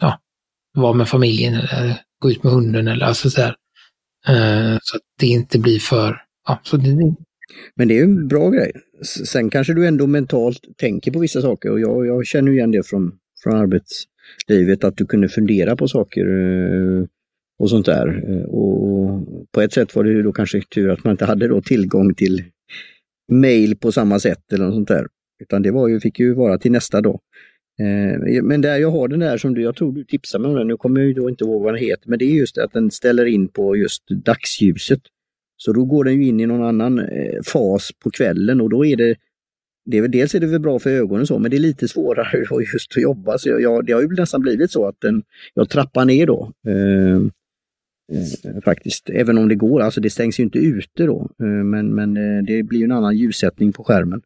ja, 0.00 0.20
vara 0.74 0.92
med 0.92 1.08
familjen 1.08 1.54
eller 1.54 2.00
gå 2.20 2.30
ut 2.30 2.42
med 2.42 2.52
hunden 2.52 2.88
eller 2.88 3.06
alltså 3.06 3.30
så 3.30 3.40
där. 3.40 3.56
Eh, 4.28 4.78
så 4.82 4.96
att 4.96 5.02
det 5.20 5.26
inte 5.26 5.58
blir 5.58 5.78
för... 5.78 6.22
Ja, 6.48 6.60
så 6.62 6.76
det... 6.76 7.14
Men 7.76 7.88
det 7.88 7.94
är 7.94 7.98
ju 7.98 8.04
en 8.04 8.28
bra 8.28 8.50
grej. 8.50 8.72
Sen 9.26 9.50
kanske 9.50 9.74
du 9.74 9.86
ändå 9.86 10.06
mentalt 10.06 10.60
tänker 10.76 11.12
på 11.12 11.18
vissa 11.18 11.42
saker 11.42 11.70
och 11.70 11.80
jag, 11.80 12.06
jag 12.06 12.26
känner 12.26 12.52
igen 12.52 12.70
det 12.70 12.86
från, 12.86 13.12
från 13.42 13.56
arbetslivet 13.56 14.84
att 14.84 14.96
du 14.96 15.06
kunde 15.06 15.28
fundera 15.28 15.76
på 15.76 15.88
saker 15.88 16.26
eh, 16.26 17.04
och 17.58 17.70
sånt 17.70 17.86
där. 17.86 18.24
Eh, 18.30 18.44
och 18.44 19.26
på 19.52 19.60
ett 19.60 19.72
sätt 19.72 19.96
var 19.96 20.04
det 20.04 20.10
ju 20.10 20.22
då 20.22 20.32
kanske 20.32 20.60
tur 20.74 20.90
att 20.90 21.04
man 21.04 21.10
inte 21.10 21.24
hade 21.24 21.48
då 21.48 21.60
tillgång 21.60 22.14
till 22.14 22.44
mail 23.32 23.76
på 23.76 23.92
samma 23.92 24.20
sätt 24.20 24.52
eller 24.52 24.64
något 24.64 24.74
sånt 24.74 24.88
där. 24.88 25.06
Utan 25.42 25.62
det 25.62 25.70
var 25.70 25.88
ju, 25.88 26.00
fick 26.00 26.18
ju 26.18 26.34
vara 26.34 26.58
till 26.58 26.72
nästa 26.72 27.00
dag. 27.00 27.20
Eh, 27.80 28.42
men 28.42 28.60
där 28.60 28.76
jag 28.76 28.90
har 28.90 29.08
den 29.08 29.20
där 29.20 29.38
som 29.38 29.54
du, 29.54 29.62
jag 29.62 29.76
tror 29.76 29.92
du 29.92 30.04
tipsade 30.04 30.42
mig 30.42 30.50
om 30.50 30.56
den, 30.56 30.68
nu 30.68 30.76
kommer 30.76 31.00
jag 31.00 31.08
ju 31.08 31.14
då 31.14 31.30
inte 31.30 31.44
ihåg 31.44 31.62
vad 31.62 31.74
den 31.74 31.82
heter, 31.82 32.08
men 32.08 32.18
det 32.18 32.24
är 32.24 32.34
just 32.34 32.58
att 32.58 32.72
den 32.72 32.90
ställer 32.90 33.24
in 33.26 33.48
på 33.48 33.76
just 33.76 34.08
dagsljuset. 34.08 35.00
Så 35.56 35.72
då 35.72 35.84
går 35.84 36.04
den 36.04 36.22
ju 36.22 36.28
in 36.28 36.40
i 36.40 36.46
någon 36.46 36.64
annan 36.64 36.98
eh, 36.98 37.42
fas 37.46 37.90
på 38.04 38.10
kvällen 38.10 38.60
och 38.60 38.70
då 38.70 38.86
är 38.86 38.96
det, 38.96 39.16
det 39.84 39.98
är, 39.98 40.08
dels 40.08 40.34
är 40.34 40.40
det 40.40 40.46
väl 40.46 40.60
bra 40.60 40.78
för 40.78 40.90
ögonen 40.90 41.26
så, 41.26 41.38
men 41.38 41.50
det 41.50 41.56
är 41.56 41.58
lite 41.58 41.88
svårare 41.88 42.38
just 42.72 42.96
att 42.96 43.02
jobba. 43.02 43.38
Så 43.38 43.48
jag, 43.48 43.86
det 43.86 43.92
har 43.92 44.02
ju 44.02 44.08
nästan 44.08 44.40
blivit 44.40 44.70
så 44.70 44.86
att 44.86 45.00
den, 45.00 45.22
jag 45.54 45.68
trappar 45.68 46.04
ner 46.04 46.26
då. 46.26 46.52
Eh, 46.68 47.20
Eh, 48.12 48.60
faktiskt, 48.64 49.10
även 49.10 49.38
om 49.38 49.48
det 49.48 49.54
går, 49.54 49.80
alltså 49.80 50.00
det 50.00 50.10
stängs 50.10 50.40
ju 50.40 50.44
inte 50.44 50.58
ute 50.58 51.06
då, 51.06 51.30
eh, 51.40 51.46
men, 51.46 51.94
men 51.94 52.16
eh, 52.16 52.42
det 52.42 52.62
blir 52.62 52.84
en 52.84 52.92
annan 52.92 53.16
ljussättning 53.16 53.72
på 53.72 53.84
skärmen. 53.84 54.22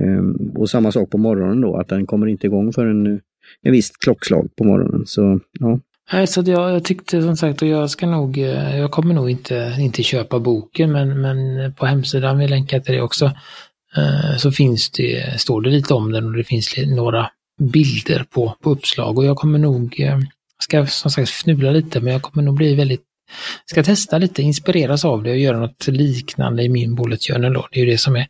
Ehm, 0.00 0.52
och 0.56 0.70
samma 0.70 0.92
sak 0.92 1.10
på 1.10 1.18
morgonen 1.18 1.60
då, 1.60 1.76
att 1.76 1.88
den 1.88 2.06
kommer 2.06 2.26
inte 2.26 2.46
igång 2.46 2.72
förrän 2.72 3.06
en, 3.06 3.20
en 3.62 3.72
viss 3.72 3.90
klockslag 3.90 4.48
på 4.56 4.64
morgonen. 4.64 5.06
Så, 5.06 5.40
ja. 5.60 5.78
Nej, 6.12 6.26
så 6.26 6.42
jag, 6.46 6.70
jag 6.70 6.84
tyckte 6.84 7.22
som 7.22 7.36
sagt, 7.36 7.62
och 7.62 7.68
jag 7.68 7.90
ska 7.90 8.06
nog, 8.06 8.38
eh, 8.38 8.78
jag 8.78 8.90
kommer 8.90 9.14
nog 9.14 9.30
inte, 9.30 9.76
inte 9.80 10.02
köpa 10.02 10.38
boken, 10.38 10.92
men, 10.92 11.20
men 11.20 11.72
på 11.72 11.86
hemsidan, 11.86 12.38
vi 12.38 12.48
länkar 12.48 12.80
till 12.80 12.94
det 12.94 13.02
också, 13.02 13.24
eh, 13.96 14.36
så 14.38 14.52
finns 14.52 14.90
det, 14.90 15.40
står 15.40 15.60
det 15.60 15.70
lite 15.70 15.94
om 15.94 16.12
den 16.12 16.26
och 16.26 16.32
det 16.32 16.44
finns 16.44 16.74
några 16.86 17.30
bilder 17.60 18.24
på, 18.30 18.56
på 18.62 18.70
uppslag 18.70 19.18
och 19.18 19.24
jag 19.24 19.36
kommer 19.36 19.58
nog 19.58 20.00
ska 20.58 20.86
som 20.86 21.10
sagt 21.10 21.28
fnula 21.28 21.70
lite, 21.70 22.00
men 22.00 22.12
jag 22.12 22.22
kommer 22.22 22.42
nog 22.42 22.54
bli 22.54 22.74
väldigt 22.74 23.02
ska 23.64 23.82
testa 23.82 24.18
lite, 24.18 24.42
inspireras 24.42 25.04
av 25.04 25.22
det 25.22 25.30
och 25.30 25.38
göra 25.38 25.58
något 25.58 25.86
liknande 25.86 26.62
i 26.62 26.68
min 26.68 26.94
bullet 26.94 27.22
journal 27.22 27.52
då. 27.52 27.68
Det 27.72 27.80
är 27.80 27.84
ju 27.84 27.90
det 27.90 27.98
som 27.98 28.16
är 28.16 28.26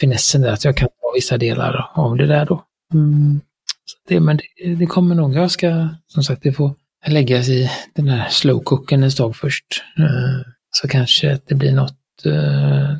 finessen 0.00 0.40
där, 0.40 0.52
att 0.52 0.64
jag 0.64 0.76
kan 0.76 0.88
ta 0.88 1.12
vissa 1.14 1.38
delar 1.38 1.90
av 1.94 2.16
det 2.16 2.26
där 2.26 2.46
då. 2.46 2.64
Mm. 2.94 3.40
Så 3.84 3.96
det, 4.08 4.20
men 4.20 4.36
det, 4.36 4.74
det, 4.74 4.86
kommer 4.86 5.14
nog, 5.14 5.34
jag 5.34 5.50
ska, 5.50 5.88
som 6.06 6.22
sagt, 6.22 6.42
det 6.42 6.52
får 6.52 6.74
läggas 7.06 7.48
i 7.48 7.70
den 7.94 8.08
här 8.08 8.28
slow 8.28 8.62
cooken 8.62 9.02
en 9.02 9.10
stag 9.10 9.36
först. 9.36 9.64
Uh, 9.98 10.42
så 10.70 10.88
kanske 10.88 11.40
det 11.46 11.54
blir 11.54 11.72
något 11.72 12.26
uh, 12.26 12.96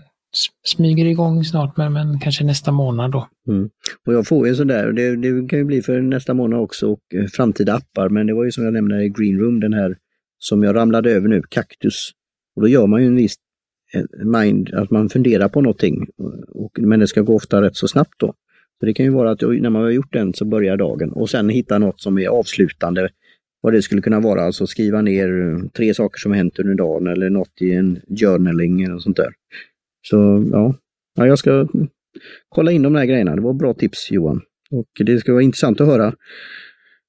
smyger 0.65 1.07
igång 1.07 1.45
snart, 1.45 1.77
men, 1.77 1.93
men 1.93 2.21
kanske 2.21 2.45
nästa 2.45 2.73
månad 2.73 3.11
då. 3.13 3.29
Mm. 3.49 3.71
Och 4.07 4.15
jag 4.15 4.27
får 4.27 4.47
ju 4.47 4.51
en 4.51 4.57
sån 4.57 4.67
där, 4.67 4.93
det, 4.93 5.17
det 5.17 5.49
kan 5.49 5.59
ju 5.59 5.65
bli 5.65 5.83
för 5.83 6.01
nästa 6.01 6.35
månad 6.35 6.61
också, 6.61 6.93
och 6.93 7.01
eh, 7.15 7.27
framtida 7.27 7.75
appar, 7.75 8.09
men 8.09 8.27
det 8.27 8.35
var 8.35 8.45
ju 8.45 8.53
som 8.53 8.65
jag 8.65 8.73
nämnde 8.73 9.05
i 9.05 9.09
Green 9.09 9.39
Room, 9.39 9.61
den 9.61 9.73
här 9.73 9.97
som 10.39 10.63
jag 10.63 10.77
ramlade 10.77 11.11
över 11.11 11.29
nu, 11.29 11.43
Cactus. 11.49 12.11
Och 12.57 12.63
då 12.63 12.69
gör 12.69 12.87
man 12.87 13.01
ju 13.01 13.07
en 13.07 13.17
viss 13.17 13.35
eh, 13.35 13.39
Eh, 13.95 14.05
mind, 14.25 14.75
att 14.75 14.91
man 14.91 15.09
funderar 15.09 15.49
på 15.49 15.61
någonting, 15.61 16.07
och, 16.49 16.79
men 16.79 17.01
det 17.01 17.07
ska 17.07 17.21
gå 17.21 17.35
ofta 17.35 17.63
rätt 17.63 17.77
så 17.77 17.89
snabbt 17.89 18.15
då. 18.19 18.35
Så 18.81 18.87
det 18.87 18.95
kan 18.95 19.07
ju 19.07 19.13
vara 19.13 19.31
att 19.31 19.41
när 19.41 19.71
man 19.71 19.83
har 19.83 19.91
gjort 19.91 20.13
den 20.13 20.35
så 20.35 20.45
börjar 20.45 20.77
dagen 20.77 21.13
och 21.13 21.31
sen 21.31 21.49
hitta 21.49 21.79
något 21.79 22.01
som 22.01 22.19
är 22.19 22.29
avslutande 22.29 23.09
vad 23.61 23.73
det 23.73 23.83
skulle 23.83 24.03
kunna 24.03 24.21
vara, 24.21 24.43
alltså 24.43 24.67
skriva 24.67 25.03
ner 25.03 25.43
eh, 25.43 25.69
tre 25.77 25.95
saker 25.95 26.19
som 26.19 26.33
hänt 26.33 26.59
under 26.59 26.75
dagen 26.75 27.07
eller 27.07 27.31
något 27.31 27.63
i 27.63 27.73
en 27.73 28.01
journaling 28.21 28.83
eller 28.83 28.99
sånt 28.99 29.17
där. 29.17 29.33
Så 30.03 30.49
ja, 30.53 30.75
ja 31.17 31.27
jag 31.27 31.39
ska 31.39 31.69
kolla 32.49 32.73
in 32.73 32.83
de 32.83 32.95
här 32.95 33.05
grejerna. 33.05 33.37
Det 33.37 33.43
var 33.43 33.55
bra 33.55 33.75
tips 33.75 34.11
Johan. 34.11 34.41
Och 34.71 34.89
det 35.05 35.19
ska 35.19 35.33
vara 35.33 35.43
intressant 35.43 35.81
att 35.81 35.87
höra 35.87 36.15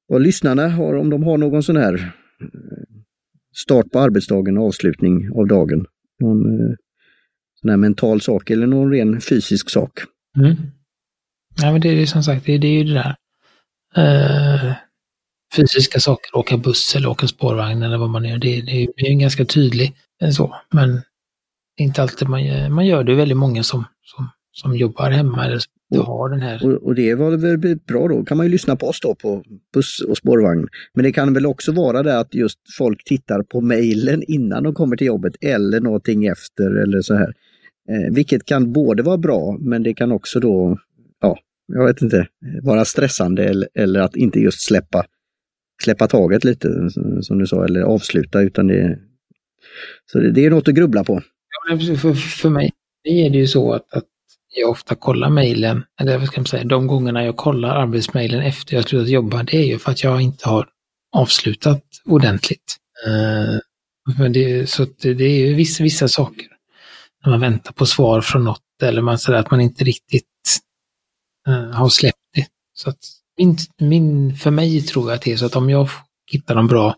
vad 0.08 0.22
lyssnarna 0.22 0.70
har, 0.70 0.94
om 0.96 1.10
de 1.10 1.24
har 1.24 1.38
någon 1.38 1.64
sån 1.64 1.78
här 1.78 1.94
eh, 2.42 2.50
start 3.56 3.92
på 3.92 4.00
arbetsdagen 4.00 4.58
och 4.58 4.66
avslutning 4.66 5.32
av 5.36 5.48
dagen. 5.48 5.86
Någon 6.20 6.46
eh, 6.46 6.76
sån 7.62 7.70
här 7.70 7.78
mental 7.78 8.22
sak 8.22 8.50
eller 8.50 8.68
någon 8.68 8.92
ren 8.92 9.22
fysisk 9.22 9.70
sak. 9.70 10.00
Mm. 10.38 10.56
Ja, 11.62 11.72
men 11.72 11.82
det 11.82 11.90
är 11.90 12.06
som 12.06 12.24
sagt, 12.24 12.46
det, 12.46 12.58
det 12.58 12.68
är 12.68 12.84
ju 12.84 12.84
det 12.84 12.94
där. 12.94 13.16
Uh, 13.98 14.74
fysiska 15.56 16.00
saker, 16.00 16.38
åka 16.38 16.58
buss 16.58 16.96
eller 16.96 17.10
åka 17.10 17.28
spårvagn 17.28 17.84
eller 17.84 17.98
vad 17.98 18.10
man 18.10 18.26
gör. 18.26 18.38
Det, 18.38 18.62
det 18.62 18.72
är 18.96 19.10
ju 19.12 19.20
ganska 19.20 19.46
tydligt 19.46 19.96
eh, 20.22 20.30
så. 20.30 20.56
Men 20.72 21.02
inte 21.78 22.02
alltid 22.02 22.30
man 22.30 22.44
gör, 22.44 22.70
man 22.70 22.86
gör 22.86 23.04
det. 23.04 23.12
är 23.12 23.16
väldigt 23.16 23.38
många 23.38 23.64
som, 23.64 23.86
som, 24.04 24.30
som 24.56 24.76
jobbar 24.76 25.12
hemma 25.12 25.46
eller 25.46 25.60
och, 25.92 26.06
har 26.06 26.30
den 26.30 26.42
här. 26.42 26.66
Och, 26.66 26.74
och, 26.74 26.96
det 26.96 27.16
var 27.16 27.38
väl 27.38 27.78
bra 27.88 28.08
då, 28.08 28.24
kan 28.24 28.38
man 28.38 28.46
ju 28.46 28.52
lyssna 28.52 28.76
på 28.76 28.88
oss 28.88 29.00
då 29.02 29.16
på 29.16 29.44
buss 29.74 30.02
och 30.08 30.18
spårvagn. 30.18 30.68
Men 30.94 31.04
det 31.04 31.12
kan 31.12 31.34
väl 31.34 31.46
också 31.46 31.72
vara 31.72 32.04
det 32.04 32.20
att 32.20 32.34
just 32.34 32.60
folk 32.78 33.04
tittar 33.04 33.44
på 33.44 33.62
mejlen 33.62 34.24
innan 34.28 34.64
de 34.64 34.74
kommer 34.74 34.98
till 34.98 35.08
jobbet 35.08 35.34
eller 35.42 35.80
någonting 35.80 36.26
efter 36.26 36.72
eller 36.72 37.02
så 37.02 37.14
här. 37.16 37.34
Eh, 37.90 38.14
vilket 38.14 38.46
kan 38.46 38.74
både 38.74 39.04
vara 39.04 39.18
bra 39.18 39.58
men 39.60 39.84
det 39.84 39.94
kan 39.94 40.12
också 40.12 40.40
då, 40.40 40.78
ja, 41.22 41.38
jag 41.68 41.86
vet 41.86 42.02
inte, 42.02 42.28
vara 42.62 42.86
stressande 42.86 43.44
eller, 43.44 43.70
eller 43.74 44.00
att 44.00 44.16
inte 44.16 44.40
just 44.40 44.62
släppa, 44.62 45.06
släppa 45.84 46.08
taget 46.08 46.44
lite 46.44 46.90
som 47.22 47.40
du 47.40 47.48
sa 47.48 47.66
eller 47.66 47.82
avsluta 47.82 48.42
utan 48.42 48.68
det, 48.68 49.00
så 50.12 50.20
det, 50.20 50.32
det 50.32 50.46
är 50.46 50.50
något 50.50 50.68
att 50.68 50.76
grubbla 50.76 51.04
på. 51.04 51.22
Ja, 51.70 51.78
för, 51.98 52.14
för 52.14 52.50
mig 52.50 52.72
är 53.04 53.30
det 53.30 53.38
ju 53.38 53.48
så 53.48 53.74
att, 53.74 53.94
att 53.94 54.06
jag 54.56 54.70
ofta 54.70 54.96
kollar 54.96 55.30
mejlen, 55.30 55.84
eller 56.00 56.18
vad 56.18 56.28
ska 56.28 56.42
man 56.42 56.46
säga, 56.46 56.64
de 56.64 56.88
gångerna 56.88 57.26
jag 57.26 57.38
kollar 57.38 57.70
arbetsmejlen 57.70 58.42
efter 58.42 58.76
jag 58.76 58.84
slutat 58.84 59.10
jobba, 59.10 59.44
det 59.44 59.58
är 59.58 59.66
ju 59.66 59.80
för 59.80 59.92
att 59.92 60.04
jag 60.04 60.22
inte 60.22 60.50
har 60.50 60.68
avslutat 61.16 61.84
ordentligt. 62.06 62.78
Uh, 63.08 63.60
men 64.18 64.34
det, 64.34 64.70
så 64.70 64.86
det, 65.02 65.24
är 65.24 65.48
ju 65.48 65.54
vissa, 65.54 65.84
vissa 65.84 66.08
saker. 66.08 66.48
När 67.24 67.32
man 67.32 67.40
väntar 67.40 67.72
på 67.72 67.86
svar 67.86 68.22
från 68.22 68.44
något 68.44 68.62
eller 68.84 69.02
man 69.02 69.20
säger 69.20 69.40
att 69.40 69.52
man 69.52 69.62
inte 69.62 69.84
riktigt 69.84 70.60
uh, 71.48 71.72
har 71.72 71.90
släppt 71.90 72.18
det. 72.34 72.48
Så 72.74 72.90
att 72.90 73.00
min, 73.38 73.58
min, 73.78 74.36
för 74.36 74.52
mig 74.52 74.82
tror 74.82 75.10
jag 75.10 75.16
att 75.16 75.22
det 75.22 75.32
är 75.32 75.38
så 75.38 75.46
att 75.46 75.56
om 75.56 75.70
jag 75.70 75.90
hittar 76.32 76.56
en 76.56 76.68
bra 76.68 76.96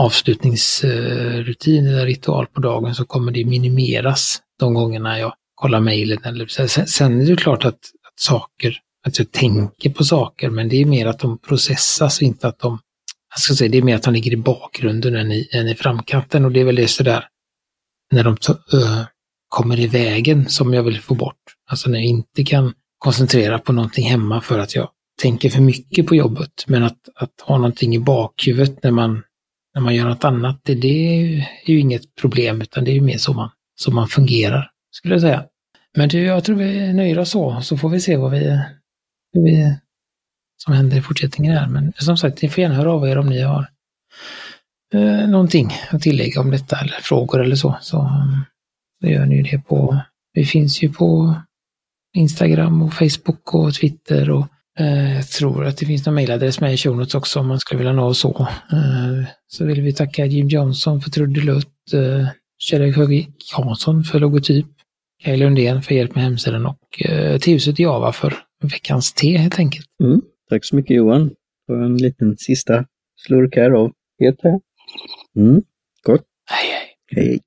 avslutningsrutin 0.00 1.86
eller 1.86 2.06
ritual 2.06 2.46
på 2.46 2.60
dagen 2.60 2.94
så 2.94 3.04
kommer 3.04 3.32
det 3.32 3.44
minimeras 3.44 4.42
de 4.58 4.74
gångerna 4.74 5.18
jag 5.18 5.32
kolla 5.60 5.80
mejlen. 5.80 6.48
Sen, 6.48 6.68
sen 6.86 7.20
är 7.20 7.26
det 7.26 7.36
klart 7.36 7.64
att, 7.64 7.74
att 7.74 8.20
saker, 8.20 8.76
att 9.06 9.18
jag 9.18 9.32
tänker 9.32 9.90
på 9.90 10.04
saker, 10.04 10.50
men 10.50 10.68
det 10.68 10.76
är 10.76 10.84
mer 10.84 11.06
att 11.06 11.18
de 11.18 11.38
processas, 11.38 12.22
inte 12.22 12.48
att 12.48 12.58
de, 12.58 12.78
jag 13.34 13.40
ska 13.40 13.54
säga, 13.54 13.70
det 13.70 13.78
är 13.78 13.82
mer 13.82 13.96
att 13.96 14.02
de 14.02 14.14
ligger 14.14 14.32
i 14.32 14.36
bakgrunden 14.36 15.16
än 15.16 15.32
i, 15.32 15.48
än 15.52 15.68
i 15.68 15.74
framkanten 15.74 16.44
och 16.44 16.52
det 16.52 16.60
är 16.60 16.64
väl 16.64 16.74
det 16.74 16.88
sådär 16.88 17.24
när 18.12 18.24
de 18.24 18.30
uh, 18.74 19.04
kommer 19.48 19.80
i 19.80 19.86
vägen 19.86 20.48
som 20.48 20.74
jag 20.74 20.82
vill 20.82 21.00
få 21.00 21.14
bort. 21.14 21.36
Alltså 21.70 21.90
när 21.90 21.98
jag 21.98 22.06
inte 22.06 22.44
kan 22.44 22.74
koncentrera 22.98 23.58
på 23.58 23.72
någonting 23.72 24.08
hemma 24.08 24.40
för 24.40 24.58
att 24.58 24.74
jag 24.74 24.88
tänker 25.22 25.50
för 25.50 25.60
mycket 25.60 26.06
på 26.06 26.14
jobbet, 26.14 26.64
men 26.66 26.82
att, 26.82 26.98
att 27.14 27.40
ha 27.42 27.56
någonting 27.56 27.94
i 27.94 27.98
bakhuvudet 27.98 28.82
när 28.82 28.90
man, 28.90 29.22
när 29.74 29.82
man 29.82 29.94
gör 29.94 30.08
något 30.08 30.24
annat, 30.24 30.60
det, 30.64 30.74
det 30.74 31.18
är 31.18 31.70
ju 31.70 31.80
inget 31.80 32.14
problem, 32.20 32.62
utan 32.62 32.84
det 32.84 32.90
är 32.90 32.94
ju 32.94 33.00
mer 33.00 33.18
så 33.18 33.32
man, 33.32 33.50
så 33.74 33.90
man 33.90 34.08
fungerar, 34.08 34.69
skulle 34.90 35.14
jag 35.14 35.20
säga. 35.20 35.44
Men 35.96 36.08
du, 36.08 36.22
jag 36.22 36.44
tror 36.44 36.56
vi 36.56 36.92
nöjer 36.92 37.18
oss 37.18 37.30
så, 37.30 37.60
så 37.60 37.76
får 37.76 37.88
vi 37.88 38.00
se 38.00 38.16
vad 38.16 38.30
vi, 38.30 38.60
vi 39.32 39.76
som 40.64 40.74
händer 40.74 40.96
i 40.96 41.02
fortsättningen 41.02 41.56
här. 41.56 41.68
Men 41.68 41.92
som 41.98 42.16
sagt, 42.16 42.42
ni 42.42 42.48
får 42.48 42.62
gärna 42.62 42.74
höra 42.74 42.92
av 42.92 43.08
er 43.08 43.18
om 43.18 43.26
ni 43.26 43.40
har 43.40 43.68
eh, 44.94 45.28
någonting 45.28 45.72
att 45.90 46.02
tillägga 46.02 46.40
om 46.40 46.50
detta 46.50 46.76
eller 46.80 46.96
frågor 47.02 47.42
eller 47.42 47.56
så. 47.56 47.78
Så, 47.80 48.00
mm, 48.00 48.44
så 49.00 49.08
gör 49.08 49.26
ni 49.26 49.42
det 49.42 49.58
på, 49.58 50.00
vi 50.32 50.44
finns 50.44 50.82
ju 50.82 50.92
på 50.92 51.34
Instagram 52.16 52.82
och 52.82 52.94
Facebook 52.94 53.54
och 53.54 53.74
Twitter 53.74 54.30
och 54.30 54.46
eh, 54.78 55.14
jag 55.14 55.28
tror 55.28 55.64
att 55.66 55.76
det 55.76 55.86
finns 55.86 56.06
någon 56.06 56.14
mejladress 56.14 56.60
med 56.60 56.74
i 56.74 56.76
shownotes 56.76 57.14
också 57.14 57.40
om 57.40 57.46
man 57.46 57.60
skulle 57.60 57.78
vilja 57.78 57.92
nå 57.92 58.06
oss 58.06 58.18
så. 58.18 58.48
Eh, 58.72 59.24
så 59.46 59.64
vill 59.64 59.80
vi 59.80 59.92
tacka 59.92 60.26
Jim 60.26 60.48
Johnson 60.48 61.00
för 61.00 61.10
trudelutt, 61.10 61.92
eh, 61.92 62.28
Kjell 62.58 62.94
Högvik 62.94 63.52
Hansson 63.52 64.04
för 64.04 64.20
logotyp 64.20 64.66
Kaj 65.24 65.36
Lundén 65.36 65.82
för 65.82 65.94
hjälp 65.94 66.14
med 66.14 66.24
hemsidan 66.24 66.66
och 66.66 67.02
eh, 67.08 67.38
Tehuset 67.38 67.78
Java 67.78 68.12
för 68.12 68.34
veckans 68.62 69.12
te 69.12 69.36
helt 69.36 69.58
enkelt. 69.58 69.86
Mm, 70.02 70.20
tack 70.48 70.64
så 70.64 70.76
mycket 70.76 70.96
Johan 70.96 71.30
för 71.66 71.82
en 71.82 71.96
liten 71.96 72.36
sista 72.36 72.84
slurk 73.16 73.56
här 73.56 73.70
av 73.70 73.92
te. 74.18 74.58
Mm, 75.36 75.62
gott. 76.02 76.24
Hej 76.50 76.68
hej. 76.70 76.96
Hej. 77.24 77.40